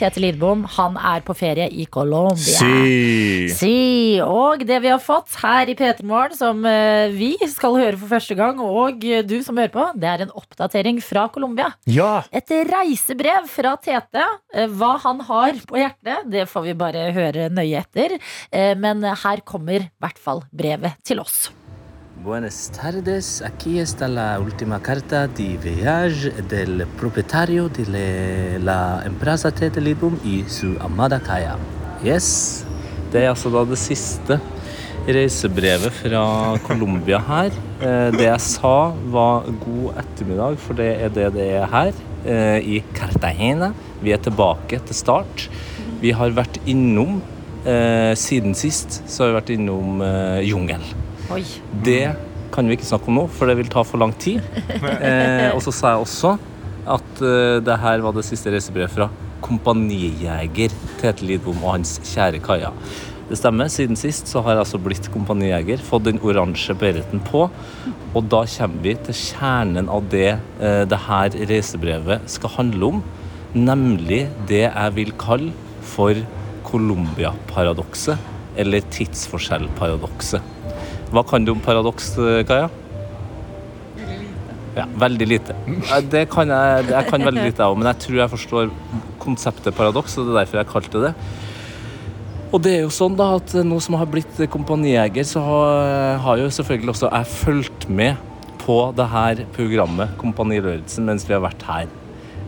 [0.00, 2.38] Tete Lidbom, han er på ferie i Colombia.
[2.40, 3.48] si.
[3.52, 7.98] Si, og det vi har fått her i P3 Morgen, som eh, vi skal høre
[8.00, 11.68] for første gang, og du som hører på, det er en oppdatering fra Colombia.
[11.90, 12.22] Ja.
[12.32, 14.24] Et reisebrev fra Tete.
[14.54, 18.16] Eh, Hva han har på hjertet, det får vi bare høre nøye etter.
[18.50, 21.50] Eh, Men her kommer i hvert fall brevet til oss.
[22.22, 29.80] Buenas tardes, aquí está la última carta de viaje del propietario de la empresa Tete
[29.80, 31.56] Lidbom y su amada Kaya.
[32.04, 32.66] Yes.
[33.10, 34.36] Det er altså da det siste
[35.08, 37.56] reisebrevet fra Colombia her.
[37.80, 41.92] Eh, Det jeg sa var god ettermiddag, for det er det det er her,
[42.26, 43.72] eh, i Cartagena.
[44.02, 45.48] Vi er tilbake til start.
[46.02, 47.22] Vi har vært innom,
[47.64, 50.02] eh, siden sist, så har vi vært innom
[50.44, 50.84] jungel.
[51.30, 51.44] Oi.
[51.86, 52.10] Det
[52.50, 54.42] kan vi ikke snakke om nå, for det vil ta for lang tid.
[55.00, 56.34] Eh, og så sa jeg også
[56.90, 59.06] at uh, det her var det siste reisebrevet fra
[59.44, 62.72] kompanijeger Tete Lidbom og hans kjære Kaja.
[63.30, 63.70] Det stemmer.
[63.70, 67.46] Siden sist så har jeg altså blitt kompanijeger, fått den oransje bereten på.
[68.10, 73.02] Og da kommer vi til kjernen av det eh, det her reisebrevet skal handle om.
[73.54, 75.54] Nemlig det jeg vil kalle
[75.94, 76.18] for
[76.66, 78.18] Colombia-paradokset.
[78.58, 80.59] Eller tidsforskjell-paradokset.
[81.10, 82.70] Hva kan du om paradoks, eh, Kaja?
[84.76, 85.56] Ja, veldig lite.
[86.10, 88.70] Det kan jeg, jeg kan veldig lite av, men jeg tror jeg forstår
[89.20, 91.14] konseptet paradoks, og det er derfor jeg kalte det det.
[92.50, 96.18] Og det er jo sånn da at nå som jeg har blitt kompanijeger, så har,
[96.22, 98.30] har jo selvfølgelig også jeg fulgt med
[98.60, 101.90] på det her programmet Kompani Lauritzen mens vi har vært her.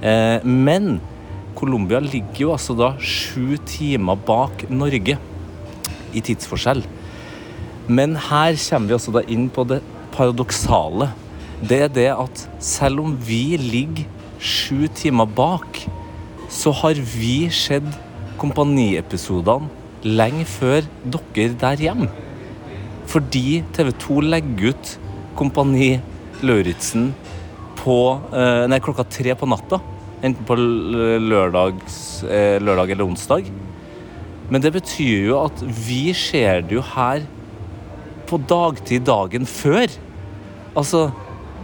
[0.02, 0.98] Eh, men
[1.58, 5.18] Colombia ligger jo altså da sju timer bak Norge
[6.12, 6.82] i tidsforskjell.
[7.88, 9.80] Men her kommer vi altså da inn på det
[10.14, 11.10] paradoksale.
[11.62, 14.06] Det er det at selv om vi ligger
[14.42, 15.84] sju timer bak,
[16.50, 17.86] så har vi sett
[18.38, 19.70] kompaniepisodene
[20.02, 22.08] lenge før dere der hjemme.
[23.06, 24.94] Fordi TV 2 legger ut
[25.36, 26.00] Kompani
[26.42, 27.12] Lauritzen
[27.82, 29.80] eh, klokka tre på natta.
[30.22, 33.50] Enten på lørdags, eh, lørdag eller onsdag.
[34.50, 37.22] Men det betyr jo at vi ser det jo her
[38.32, 39.92] på dagtid dagen før.
[40.76, 41.06] Altså,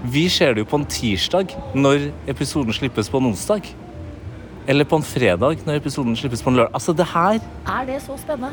[0.05, 3.67] vi ser det jo på en tirsdag når episoden slippes på en onsdag.
[4.69, 6.75] Eller på en fredag når episoden slippes på en lørdag.
[6.77, 7.39] Altså, det her
[7.73, 8.53] Er det så spennende?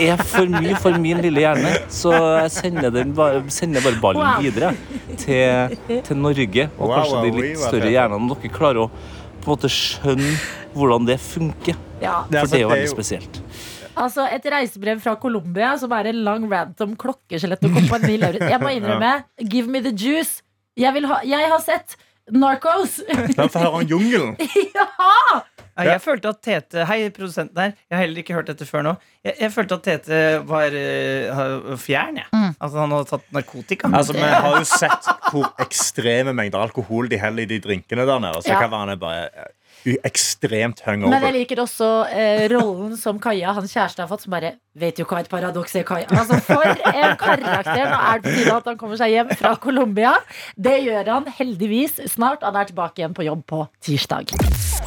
[0.00, 1.74] er for mye for min lille hjerne.
[1.92, 4.40] Så jeg sender, den bare, sender bare ballen Wow.
[4.40, 4.72] videre
[5.20, 6.70] til, til Norge.
[6.78, 8.16] Og Wow, kanskje de litt større hjernene.
[8.16, 8.88] Om dere klarer å
[9.42, 10.32] på en måte skjønne
[10.72, 11.76] hvordan det funker.
[12.00, 12.22] Ja.
[12.22, 13.40] For det er jo altså- det er veldig spesielt.
[13.96, 18.48] Altså Et reisebrev fra Colombia som er en lang rant om klokkeskjelett og kompani Lauritz.
[18.50, 19.12] Jeg må innrømme,
[19.52, 20.40] give me the juice.
[20.80, 21.96] Jeg, vil ha, jeg har sett
[22.32, 23.00] Narcos.
[23.36, 24.36] La oss han høre om jungelen.
[24.76, 24.86] ja!
[25.72, 27.70] Ja, jeg følte at Tete Hei, produsenten her.
[27.88, 28.92] Jeg har heller ikke hørt dette før nå.
[29.24, 30.18] Jeg, jeg følte at Tete
[30.48, 32.18] var uh, fjern.
[32.20, 32.28] Jeg.
[32.32, 32.50] Mm.
[32.58, 33.88] Altså Han hadde tatt narkotika.
[33.88, 38.20] Altså, Vi har jo sett hvor ekstreme mengder alkohol de heller i de drinkene der
[38.20, 38.44] nede.
[38.44, 38.60] Så Ja.
[38.60, 39.48] kan være han bare
[39.86, 41.10] eh, hungover.
[41.12, 44.96] Men jeg liker også eh, rollen som Kaja, hans kjæreste, har fått, som bare Vet
[44.96, 46.06] du hva et paradoks er, Kaja?
[46.16, 47.90] Altså, for en karakter!
[47.92, 50.14] Nå er det på tide at han kommer seg hjem fra Colombia.
[50.56, 52.40] Det gjør han heldigvis snart.
[52.46, 54.32] Han er tilbake igjen på jobb på tirsdag.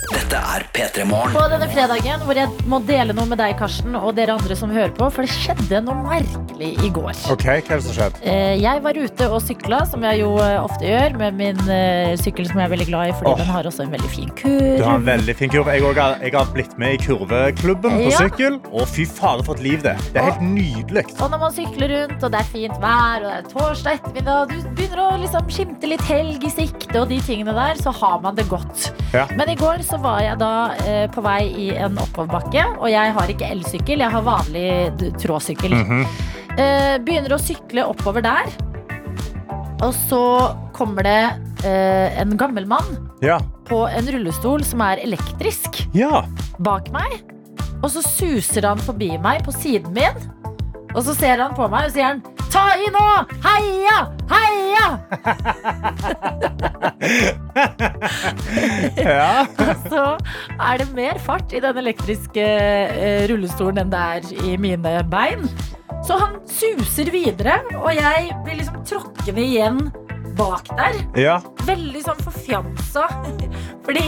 [0.10, 1.36] Dette er P3 Morgen.
[1.36, 4.74] På denne fredagen hvor jeg må dele noe med deg, Karsten, og dere andre som
[4.74, 7.14] hører på, for det skjedde noe merkelig i går.
[7.34, 8.22] Ok, Hva er det som skjedde?
[8.26, 12.14] Eh, Jeg var ute og sykla, som jeg jo eh, ofte gjør, med min eh,
[12.22, 13.41] sykkel som jeg er veldig glad i, fordi oh.
[13.41, 14.85] den har også en veldig fin kurv.
[14.86, 15.74] Har en veldig fin kurve.
[15.76, 18.18] Jeg, har, jeg har blitt med i kurveklubben på Ja.
[18.24, 18.60] sykkel.
[18.72, 21.06] Og fy fader, for et liv det Det er helt nydelig.
[21.22, 24.50] Og når man sykler rundt, og det er fint vær, og det er torsdag ettermiddag,
[24.50, 28.20] du begynner å liksom skimte litt helg i sikte, og de tingene der, så har
[28.22, 28.92] man det godt.
[29.14, 29.26] Ja.
[29.38, 30.54] Men i går så var jeg da
[30.86, 34.70] eh, på vei i en oppoverbakke, og jeg har ikke elsykkel, jeg har vanlig
[35.22, 35.72] tråsykkel.
[35.74, 36.06] Mm -hmm.
[36.60, 38.46] eh, begynner å sykle oppover der,
[39.84, 41.24] og så kommer det
[41.66, 43.40] eh, en gammel mann Ja.
[43.68, 46.24] På en rullestol som er elektrisk ja.
[46.63, 47.20] bak meg.
[47.82, 50.18] Og så suser han forbi meg på siden min.
[50.95, 52.24] Og så ser han på meg og sier han
[52.55, 53.01] Ta i nå!
[53.43, 53.97] Heia!
[54.32, 54.86] Heia!
[59.01, 59.43] ja.
[59.66, 60.03] Og så
[60.55, 65.43] er det mer fart i den elektriske eh, rullestolen enn det er i mine bein.
[66.05, 69.80] Så han suser videre, og jeg blir liksom tråkkende igjen
[70.38, 70.98] bak der.
[71.20, 71.38] Ja.
[71.68, 73.08] Veldig sånn forfjamsa.
[73.86, 74.06] Fordi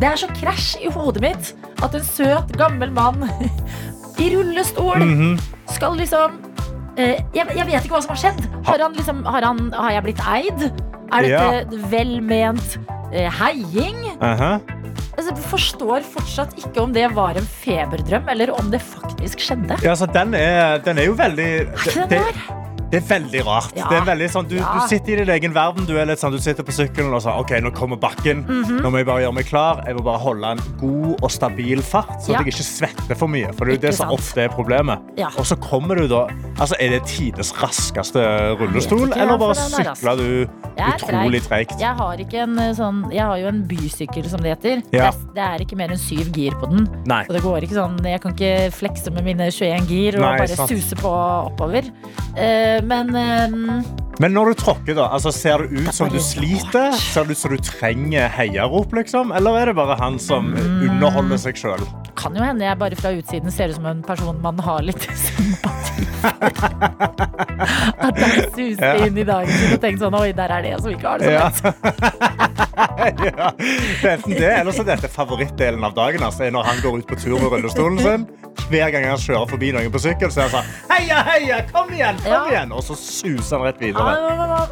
[0.00, 1.52] det er så krasj i hodet mitt
[1.84, 3.24] at en søt, gammel mann
[4.22, 5.38] i rullestol Mhm.
[5.74, 6.36] skal liksom
[6.96, 8.44] eh, jeg, jeg vet ikke hva som har skjedd.
[8.68, 10.68] Har, han liksom, har, han, har jeg blitt eid?
[11.14, 11.82] Er dette ja.
[11.90, 12.78] velment
[13.12, 14.00] eh, heiing?
[14.22, 14.56] Aha.
[15.14, 19.76] Altså, jeg forstår fortsatt ikke om det var en feberdrøm, eller om det faktisk skjedde.
[19.84, 22.63] Ja, så den er, den er jo veldig Er ikke den det, rar?
[22.94, 23.72] Det er veldig rart.
[23.76, 23.88] Ja.
[23.90, 24.70] Det er veldig sånn, du, Ja.
[24.78, 25.86] du sitter i din egen verden.
[25.88, 28.44] Du sånn, du sitter på sykkelen og sånn, ok, nå kommer bakken.
[28.46, 28.80] Mhm.
[28.84, 29.82] Nå må jeg bare gjøre meg klar.
[29.86, 32.38] Jeg må bare holde en god og stabil fart, så Ja.
[32.42, 33.52] jeg ikke svetter for mye.
[33.54, 35.00] For det er det som ofte er problemet.
[35.38, 38.22] Og så kommer du da Altså, Er det tidenes raskeste
[38.58, 40.46] rullestol, ikke, eller bare er sykler du
[40.78, 41.80] utrolig tregt?
[41.80, 44.82] Jeg har ikke en eh, sånn Jeg har jo en bysykkel, som det heter.
[44.92, 46.86] Det, er, det er ikke mer enn syv gir på den.
[47.10, 47.24] Nei.
[47.26, 50.38] Så det går ikke sånn Jeg kan ikke flekse med mine 21 gir og Nei,
[50.38, 50.70] bare sant.
[50.70, 51.10] suse på
[51.50, 51.90] oppover.
[52.36, 53.84] Eh, men um...
[54.22, 56.92] Men når du tråkker, da, altså, ser det ut som du sliter?
[56.94, 59.32] Ser det ut som du trenger heiarop, liksom?
[59.34, 60.84] Eller er det bare han som Mm.
[60.90, 61.82] underholder seg sjøl?
[62.14, 65.02] kan jo hende jeg bare fra utsiden ser ut som en person man har litt
[65.26, 66.06] sympati.
[68.04, 68.94] At jeg suste Ja.
[69.06, 71.26] inn i dagen sin og tenkte sånn Oi, der er det som ikke har det
[71.26, 71.48] så Ja.
[71.48, 71.58] lett.
[73.24, 73.50] ja.
[73.58, 76.22] Det er enten det, eller så er dette favorittdelen av dagen.
[76.26, 78.26] Altså, når han går ut på tur med rullestolen sin.
[78.70, 81.90] Hver gang han kjører forbi noen på sykkel, så er han sånn Heia, heia, kom
[81.92, 82.16] igjen!
[82.22, 82.38] kom Ja.
[82.48, 84.14] igjen Og så suser han rett videre.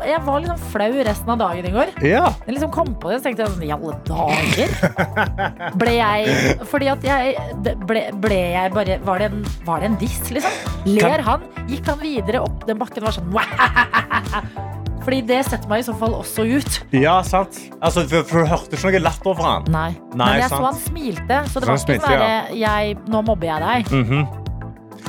[0.06, 1.90] Jeg var sånn flau resten av dagen i går.
[2.06, 2.22] Ja.
[2.46, 4.68] Jeg liksom kom på det, så tenkte jeg sånn I alle dager?
[5.82, 7.36] Ble jeg Fordi at jeg
[7.86, 10.52] ble, ble jeg bare Var det en, var det en diss, liksom?
[10.86, 11.41] Ler han?
[11.70, 13.32] Gikk han videre opp den bakken og var sånn
[15.02, 16.76] Fordi det setter meg i så fall også ut.
[16.94, 17.58] Ja, sant.
[17.82, 19.66] Altså, for, for du hørte ikke noe latter fra han.
[19.74, 19.88] Nei.
[20.14, 20.60] Nei, Men jeg sant.
[20.60, 23.92] så han smilte, så det var ikke smilte, bare derre jeg, Nå mobber jeg deg.
[23.98, 24.38] Mhm.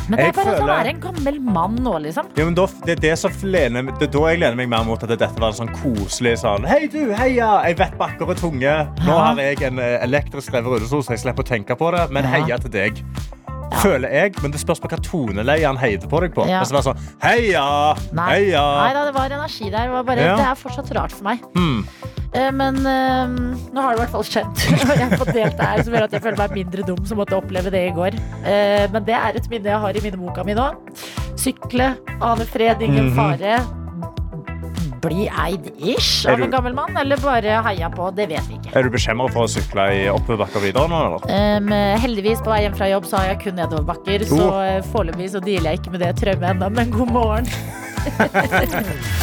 [0.10, 2.26] Men det Jeg er bare at han føler- er en gammel mann nå, liksom.
[2.36, 5.10] Ja, men da, det det lener, det er da jeg lener meg mer mot at
[5.10, 7.64] dette var en sånn koselig sånn Hei, du, heia!
[7.64, 8.74] Jeg vet bakker og tunge.
[9.06, 12.12] Nå har jeg en eh, elektrisk drevet rullestol, så jeg slipper å tenke på det.
[12.12, 13.00] Men heia til deg.
[13.84, 16.46] Føler jeg, men det spørs på hva toneleie han heier på deg på.
[16.48, 16.62] Ja.
[16.64, 17.64] Det sånn Heia!
[18.16, 18.28] Nei.
[18.32, 18.64] Heia!
[18.80, 19.88] Nei da, det var energi der.
[19.90, 20.36] Det, var bare, Ja.
[20.40, 21.44] det er fortsatt rart for meg.
[21.56, 21.84] Hmm.
[22.34, 23.28] Eh, Men eh,
[23.74, 24.48] nå har det i hvert fall skjedd.
[24.56, 27.06] Og jeg har fått delt det her, som gjør at jeg føler meg mindre dum
[27.06, 28.18] som måtte oppleve det i går.
[28.46, 30.70] Eh, Men det er et minne jeg har i minneboka mi nå.
[31.36, 33.16] Sykle, ane fred, ingen Mhm.
[33.18, 33.83] fare.
[35.04, 38.08] Bli eid ish av du- en gammel mann, eller bare heia på.
[38.16, 38.72] Det vet vi ikke.
[38.76, 41.20] Er du bekymra for å sykle i oppoverbakker videre nå, eller?
[41.60, 41.68] Um,
[42.00, 44.50] heldigvis på vei hjem fra jobb så har jeg kun nedoverbakker, så Oh.
[44.82, 47.46] så foreløpig så dealer jeg ikke med det traumet ennå, men god morgen.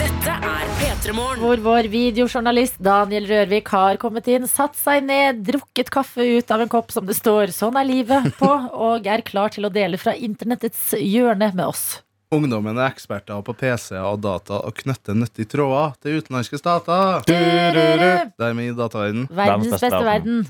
[0.00, 1.40] Dette er P3 Morgen.
[1.44, 6.64] Hvor vår videojournalist Daniel Rørvik har kommet inn, satt seg ned, drukket kaffe ut av
[6.64, 9.96] en kopp som det står 'Sånn er livet' på, og er klar til å dele
[9.98, 12.02] fra internettets hjørne med oss.
[12.30, 17.24] Ungdommen er eksperter på PC og data og knytter nyttige tråder til utenlandske stater.
[17.26, 19.24] Dermed i dataverden.
[19.34, 20.44] Verdens beste verden.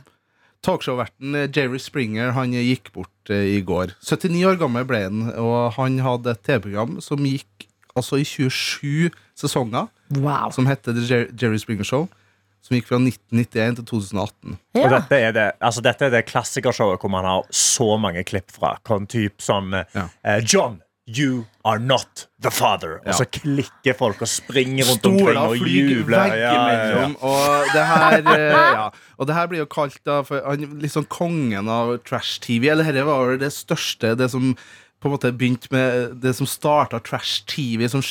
[0.61, 3.95] Talkshow-verten Jerry Springer han gikk bort eh, i går.
[4.05, 7.65] 79 år gammel ble han, og han hadde et TV-program som gikk
[7.97, 9.09] altså i 27
[9.41, 9.89] sesonger.
[10.19, 10.51] Wow.
[10.53, 12.11] som heter The Jerry Springer Show.
[12.61, 14.59] Som gikk fra 1991 til 2018.
[14.83, 18.53] Og dette er det, altså dette er det klassikershowet hvor man har så mange klipp
[18.53, 18.75] fra.
[18.85, 22.99] Kon-type sånn eh, John, you are not the father.
[23.07, 26.35] Og så klikker folk og springer rundt omkring og jubler.
[26.35, 27.09] Ja, ja, ja.
[27.21, 28.87] Og det her eh, ja.
[29.19, 32.71] Og det her blir jo kalt da for han, liksom kongen av trash-TV.
[32.73, 34.55] Eller dette var det største, det som
[35.01, 38.05] på en måte begynte med Det som starta trash-TV som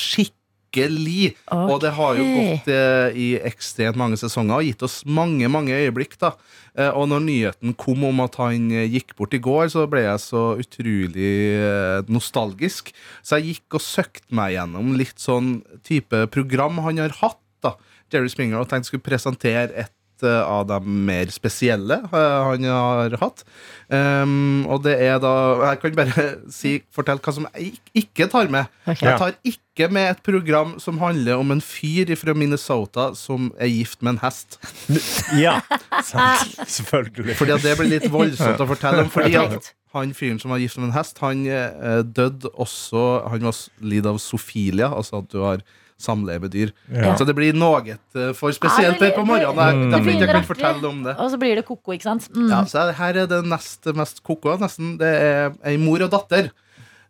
[0.70, 1.36] skikkelig.
[1.51, 5.74] Og det har jo gått eh, i ekstremt mange sesonger og gitt oss mange mange
[5.74, 6.17] øyeblikk.
[6.22, 6.36] da
[6.80, 10.05] Eh, Og når nyheten kom om at han eh, gikk bort i går, så ble
[10.05, 12.93] jeg så utrolig eh, nostalgisk.
[13.24, 17.41] Så jeg gikk og søkte meg gjennom litt sånn type program han har hatt.
[17.65, 17.76] da
[18.09, 19.93] Jerry Springer og tenkte skulle presentere et
[20.26, 23.43] eh, av de mer spesielle eh, han har hatt.
[23.89, 25.32] Um, og det er da
[25.72, 28.70] Jeg kan bare si, fortelle hva som jeg ikke tar med.
[28.86, 29.07] Okay.
[29.07, 33.72] Jeg tar ikke med et program som handler om en fyr fra Minnesota som er
[33.72, 34.59] gift med en hest.
[35.39, 35.59] Ja,
[36.03, 36.57] sant.
[36.67, 37.36] Selvfølgelig.
[37.38, 39.11] Fordi at det blir litt voldsomt å fortelle om.
[39.13, 43.47] Fordi at han fyren som var gift med en hest, han eh, døde også Han
[43.47, 45.63] var lidd av sofilia, altså at du har
[46.00, 46.72] samleie med dyr.
[46.93, 47.14] Ja.
[47.20, 49.56] Så det blir noe eh, for spesielt her på morgenen.
[49.56, 51.16] det- Jeg- det Derfor jeg kan fortelle om det.
[51.20, 52.30] Og så blir det koko, ikke sant?
[52.34, 52.50] Mm.
[52.50, 54.97] Ja, så er- her er det nest mest koko, nesten.
[54.97, 56.52] Det er ei mor og datter.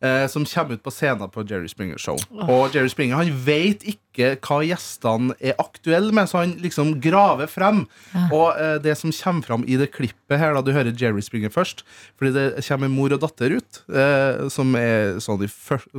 [0.02, 2.16] Eh, som kommer ut på scenen på Jerry Springer Show.
[2.32, 7.48] Og Jerry Springer han vet ikke hva gjestene er aktuelle med, så han liksom graver
[7.52, 7.82] frem.
[8.32, 11.50] Og eh, det som kommer frem i det klippet her, da du hører Jerry Springer
[11.52, 11.84] først
[12.18, 15.50] Fordi det kommer mor og datter ut, eh, som er sånn i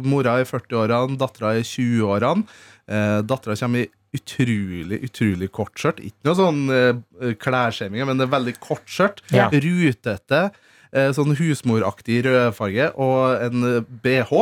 [0.01, 2.47] Mora er i 40-årene, dattera er i 20-årene.
[2.91, 6.01] Eh, dattera kommer i utrolig, utrolig kort skjørt.
[6.03, 9.23] Ikke noe sånn eh, klærskjeming, men det er veldig kort skjørt.
[9.31, 9.47] Ja.
[9.55, 10.51] Rutete,
[10.93, 14.35] eh, sånn husmoraktig rødfarge og en eh, BH.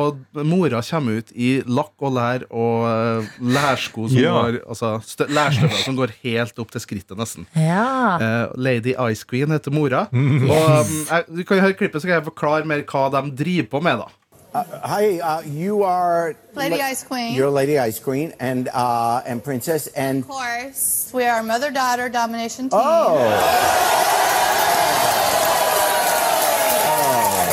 [0.00, 4.36] Og mora kommer ut i lakk og lær og eh, lærsko som Ja.
[4.36, 7.48] går Altså stø- lærstøvler som går helt opp til skrittet, nesten.
[7.58, 8.14] Ja.
[8.22, 10.04] Eh, Lady Ice Queen heter mora.
[10.14, 10.46] Mm.
[10.46, 13.68] Og um, jeg, Du kan høre klippet, så kan jeg forklare mer hva de driver
[13.74, 13.98] på med.
[14.04, 14.08] da
[14.52, 17.34] Uh, hi, uh, you are Lady Ice Queen.
[17.36, 22.68] You're Lady Ice Queen and uh, and Princess and Of course, we are mother-daughter domination
[22.68, 22.80] team.
[22.82, 23.14] Oh.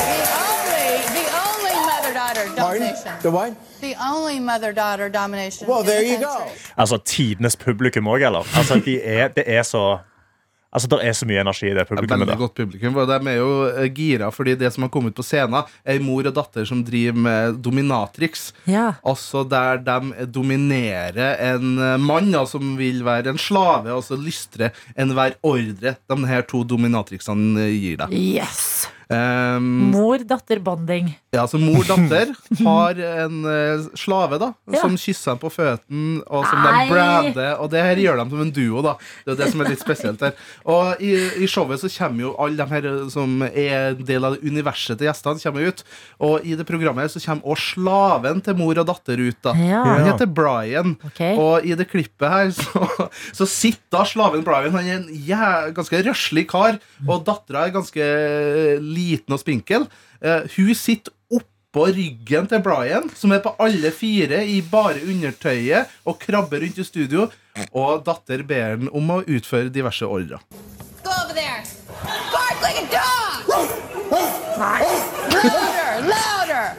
[0.08, 3.12] The only, the only mother-daughter domination.
[3.22, 3.54] The what?
[3.80, 5.68] The only mother-daughter domination.
[5.68, 6.36] Well, there the you go.
[6.38, 6.58] country.
[6.76, 8.42] Altså tidenes publikum òg, eller?
[8.56, 9.98] Altså, de er, det er så
[10.68, 12.26] Altså, Det er så mye energi i det publikummet.
[12.26, 12.98] Veldig godt publikum.
[13.08, 16.28] De er jo eh, gira, fordi det som har kommet på scenen, er ei mor
[16.28, 18.50] og datter som driver med dominatrix.
[18.68, 18.90] Ja.
[19.06, 24.18] Altså der de dominerer en eh, mann da, som vil være en slave, og så
[24.20, 28.12] lystrer enhver ordre de her to dominatrixene gir deg.
[28.12, 28.88] Yes.
[29.08, 31.06] Um, Mor-datter-bonding.
[31.32, 32.34] ja, så Mor-datter
[32.66, 34.82] har en uh, slave da Ja.
[34.82, 37.54] som kysser dem på føttene, og som de brander.
[37.62, 38.82] Og det her gjør de som en duo.
[38.84, 38.92] da
[39.24, 40.34] Det er det som er litt spesielt her.
[40.68, 44.28] Og i, i showet så kommer jo alle de her eh, som er en del
[44.28, 45.80] av det universet til gjestene, kommer ut.
[46.28, 49.40] Og i det programmet her så kommer også slaven til mor og datter ut.
[49.48, 49.80] da Ja.
[49.88, 50.98] Han heter Brian.
[51.14, 51.32] Okay.
[51.40, 54.76] Og i det klippet her så, så sitter da slaven Brian.
[54.76, 56.76] Han er en ganske røslig kar,
[57.08, 58.04] og dattera er ganske
[58.84, 58.97] liten
[59.30, 59.86] og spinkel.
[60.22, 65.86] Eh, hun sitter oppå ryggen til Brian, som er på alle fire i bare undertøyet,
[66.04, 67.28] og krabber rundt i studio.
[67.72, 70.40] Og datter ber han om å utføre diverse ordrer.
[71.02, 71.62] Go over there.
[72.32, 73.28] Bark like a dog.
[75.38, 76.76] louder, louder.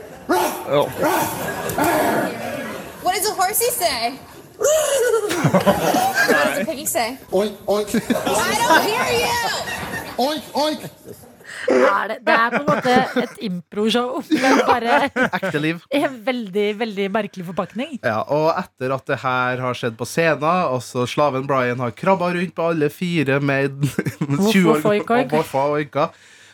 [3.01, 4.19] What does a horsey say?
[4.59, 7.17] what does a piggy say?
[7.31, 7.95] Oink, oink.
[7.95, 9.39] I don't hear you.
[10.17, 10.81] Oink, oink.
[11.67, 12.93] Er det, det er på en måte
[13.23, 14.99] et improshow, men bare
[15.35, 15.81] Ekte liv.
[15.93, 17.97] i en veldig, veldig merkelig forpakning.
[18.05, 21.91] Ja, og etter at det her har skjedd på scenen, og så slaven Brian har
[21.97, 23.83] krabba rundt på alle fire med
[24.53, 26.09] 20 år og voffa og oinka,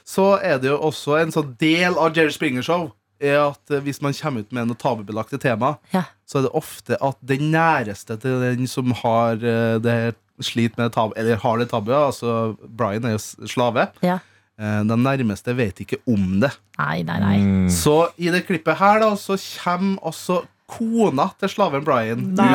[0.05, 2.91] så er det jo også en sånn del av Jerry Springer Show
[3.23, 6.01] er at hvis man kommer ut med noe tabubelagte tema, Ja.
[6.27, 10.73] så er det ofte at den næreste til den som har eh, det sliter slit
[10.77, 14.17] med tabu, eller har det tabuet, altså Brian er jo slave, Ja.
[14.59, 16.51] Eh, de nærmeste vet ikke om det.
[16.79, 17.69] Nei, nei, nei.
[17.71, 22.17] Så i det klippet her da Så kommer også kona til slaven Brian.
[22.35, 22.47] Nei!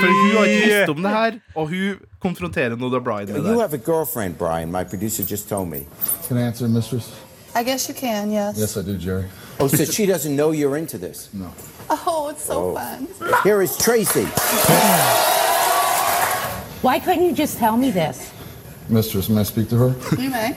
[0.00, 3.42] For hun har ikke visst om det her Og hun konfronterer nå Brian med You
[3.44, 4.72] det have a girlfriend, Brian.
[4.72, 5.86] My producer just told me.
[6.28, 7.12] Can I answer, mistress?
[7.54, 8.56] I guess you can, yes.
[8.58, 9.24] Yes, I do, Jerry.
[9.58, 11.28] Oh, so she doesn't know you're into this?
[11.34, 11.50] No.
[11.90, 12.74] Oh, it's so Oh.
[12.76, 13.08] fun.
[13.44, 14.24] Here is Tracy.
[16.82, 18.30] Why couldn't you just tell me this?
[18.88, 19.94] Mistress, may I speak to her?
[20.22, 20.56] You may.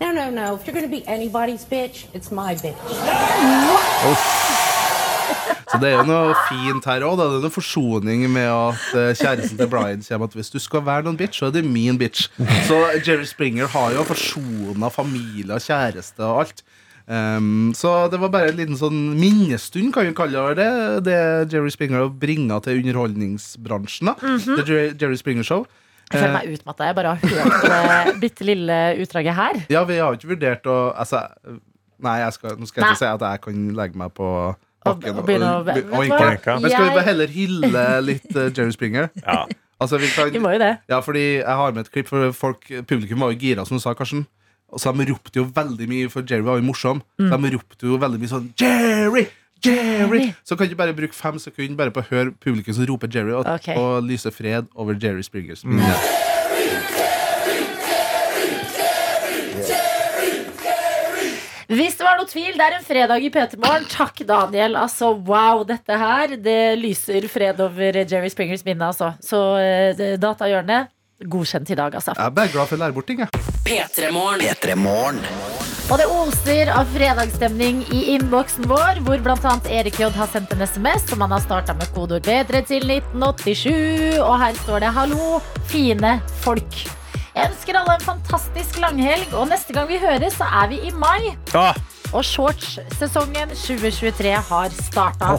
[0.00, 0.54] No, no, no.
[0.54, 2.78] If you're going to be anybody's bitch, it's my bitch.
[5.72, 7.16] Så det er jo noe fint her òg.
[7.16, 10.84] Det er noe forsoning med at eh, kjæresten til Brian sier at hvis du skal
[10.84, 12.28] være noen bitch, så er det min bitch.
[12.68, 16.64] Så Jerry Springer har jo forsona familie og kjæreste og alt.
[17.06, 20.68] Um, så det var bare en liten sånn minnestund, kan vi kalle det.
[21.08, 21.16] Det
[21.54, 24.06] Jerry Springer har bringa til underholdningsbransjen.
[24.06, 24.56] da -hmm.
[24.56, 25.66] The Jerry, Jerry Springer Show.
[26.12, 26.88] Jeg føler Eh, meg utmatta.
[26.90, 29.62] Jeg bare har hørt det bitte lille utdraget her.
[29.72, 31.24] ja, vi har jo ikke vurdert å altså,
[32.02, 34.28] Nei, jeg skal, nå skal jeg ikke si at jeg kan legge meg på
[34.82, 36.56] bakken og og, vet og hva?
[36.58, 39.10] Men skal vi bare heller hylle litt uh, Jerry Springer?
[39.82, 40.76] Altså, vi, kan, Vi må jo det.
[40.86, 43.82] Ja, fordi jeg har med et klipp, for folk, publikum var jo gira, som du
[43.82, 44.20] sa, Karsten.
[44.70, 47.00] Og så De ropte jo veldig mye, for Jerry var jo morsom.
[47.18, 47.32] Mm.
[47.32, 49.24] Så De ropte jo veldig mye sånn Jerry!
[49.66, 50.32] Jerry!
[50.44, 53.34] Så kan du bare bruke fem sekunder bare på å høre publikum som roper Jerry,
[53.36, 53.78] og, okay.
[53.78, 55.94] og lyse fred over Jerry Springers minne.
[61.72, 63.86] Hvis det var noe tvil, det er en fredag i P3 Morgen.
[63.88, 64.76] Takk, Daniel.
[64.76, 69.14] Altså, wow, dette her, det lyser fred over Jerry Springers minne, altså.
[69.24, 70.92] Så uh, Datahjørnet,
[71.32, 72.12] godkjent i dag, altså.
[72.18, 73.32] Jeg er bare glad for å lære bort ting, jeg.
[73.64, 75.24] P3morgen.
[75.92, 79.50] Og det oser av fredagsstemning i innboksen vår, hvor bl.a.
[79.68, 84.16] Erik J har sendt en SMS som han har starta med kodeord bedre til 1987.
[84.24, 86.14] Og her står det 'Hallo, fine
[86.46, 86.86] folk'.
[87.36, 90.94] Jeg ønsker alle en fantastisk langhelg, og neste gang vi høres, så er vi i
[90.96, 91.36] mai.
[91.52, 91.76] Ah,
[92.12, 95.32] Og shortssesongen 2023 har starta.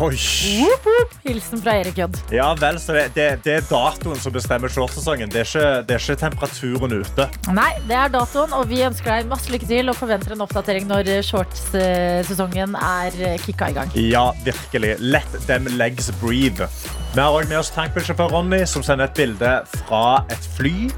[1.24, 2.08] Hilsen fra Erik J.
[2.34, 5.30] ja vel, så det, det, det er datoen som bestemmer shortsesongen.
[5.30, 7.28] Det det er ikke temperaturen ute.
[7.54, 10.88] Nei, det er datoen, og vi ønsker deg masse lykke til og forventer en oppdatering
[10.90, 13.94] når shortssesongen er kicka i gang.
[14.00, 14.96] Ja, virkelig.
[15.04, 16.70] Let them legs breathe.
[17.14, 19.52] Vi har òg med oss tankbilsjåfør Ronny, som sender et bilde
[19.84, 20.90] fra et fly.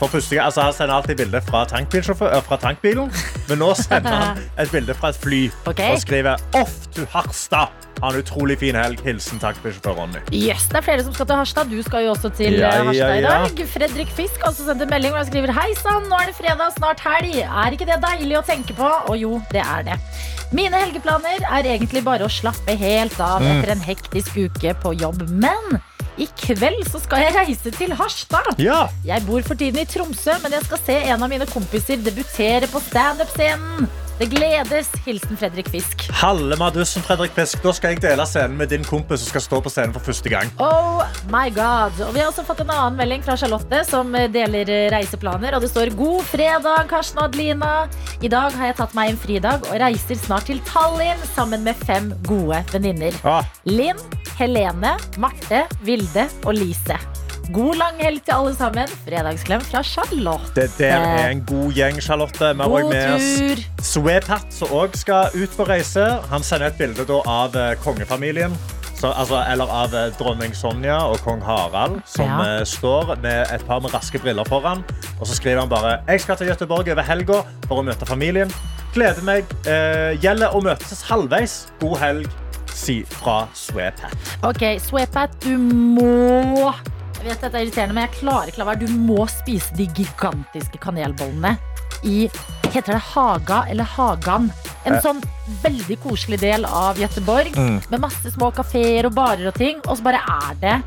[0.00, 3.10] For første gang, altså Han sender alltid bilde fra, øh, fra tankbilen,
[3.50, 5.92] men nå sender han et bilde fra et fly okay.
[5.92, 7.68] og skriver 'Off to Harstad'.
[8.00, 9.00] Ha en utrolig fin helg.
[9.04, 10.20] Hilsen tankbilsjåfør Ronny.
[10.32, 11.68] Yes, det er flere som skal til Harstad.
[11.68, 13.42] Du skal jo også til Ja, eh, Harstad i ja, ja.
[13.44, 13.68] dag.
[13.68, 16.36] Fredrik Fisk har også sendt en melding hvor han skriver Hei sann, nå er det
[16.38, 17.36] fredag, snart helg.
[17.44, 18.88] Er ikke det deilig å tenke på?
[19.10, 19.98] Og jo, det er det.
[20.52, 23.50] Mine helgeplaner er egentlig bare å slappe helt av Mm.
[23.52, 25.28] etter en hektisk uke på jobb.
[25.28, 25.80] Men
[26.20, 28.52] i kveld så skal jeg reise til Harstad.
[28.60, 28.84] Ja.
[29.06, 32.68] Jeg bor for tiden i Tromsø, men jeg skal se en av mine kompiser debutere
[32.70, 33.88] på standup-scenen.
[34.20, 34.90] Det gledes.
[35.06, 36.02] Hilsen Fredrik Fisk.
[36.20, 37.62] Halle Madussen, Fredrik Fisk.
[37.64, 40.28] Da skal jeg dele scenen med din kompis som skal stå på scenen for første
[40.28, 40.50] gang.
[40.60, 41.00] Oh
[41.32, 41.96] my god.
[42.04, 45.56] Og vi har også fått en annen melding fra Charlotte som deler eh, reiseplaner.
[45.56, 47.86] Og det står God fredag, Karsten og Adelina.
[48.20, 51.80] I dag har jeg tatt meg en fridag og reiser snart til Tallinn sammen med
[51.88, 53.16] fem gode venninner.
[53.24, 53.48] Ah.
[53.64, 54.04] Linn,
[54.36, 57.00] Helene, Marte, Vilde og Lise.
[57.54, 58.90] God langhelg til alle sammen.
[59.06, 60.52] Fredagsklem fra Charlotte.
[60.54, 62.50] Det der er en god gjeng, Charlotte.
[62.54, 63.64] Vi har også med oss.
[63.90, 66.04] Swepat, som også skal ut på reise.
[66.30, 68.54] Han sender et bilde da, av eh, kongefamilien.
[69.00, 72.58] Så, altså, eller av eh, dronning Sonja og kong Harald, som Ja.
[72.60, 74.84] eh, står med et par med raske briller foran.
[75.18, 78.52] Og så skriver han bare Jeg skal til Gøteborg over helga for å møte familien.
[78.94, 79.44] Gleder meg.
[79.66, 81.64] Eh, gjelder å møtes halvveis.
[81.80, 82.30] God helg,
[82.74, 84.14] si fra Swepat.
[84.46, 86.70] Ok, Swepat, du må
[87.20, 88.86] Jeg vet dette er irriterende, men jeg klarer ikke la være.
[88.86, 91.52] Du må spise de gigantiske kanelbollene
[92.08, 92.22] i
[92.70, 94.46] Heter det Haga eller Hagan?
[94.88, 95.20] En sånn
[95.60, 97.52] veldig koselig del av Gøteborg.
[97.58, 97.76] Mm.
[97.92, 99.82] med masse små kafeer og barer og ting.
[99.84, 100.78] Og så bare er det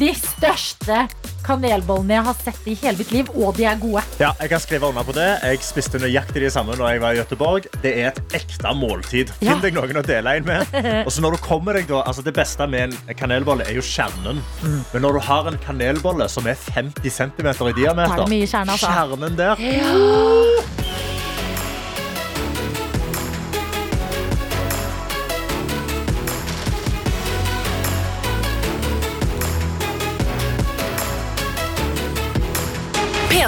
[0.00, 1.06] de største
[1.46, 4.02] kanelbollene jeg har sett i hele mitt liv, og de er gode.
[4.20, 5.28] Ja, jeg kan skrive under på det.
[5.44, 7.68] Jeg spiste nøyaktig de samme når jeg var i Gøteborg.
[7.84, 9.32] Det er et ekte måltid.
[9.40, 9.54] Ja.
[9.54, 10.76] Finn deg noen å dele en med.
[11.06, 13.84] Og så når du kommer deg da, altså Det beste med en kanelbolle er jo
[13.84, 14.42] kjernen.
[14.62, 14.80] Mm.
[14.92, 18.74] Men når du har en kanelbolle som er 50 cm i er diameter det kjerne,
[18.74, 18.90] altså.
[18.90, 19.54] Kjernen der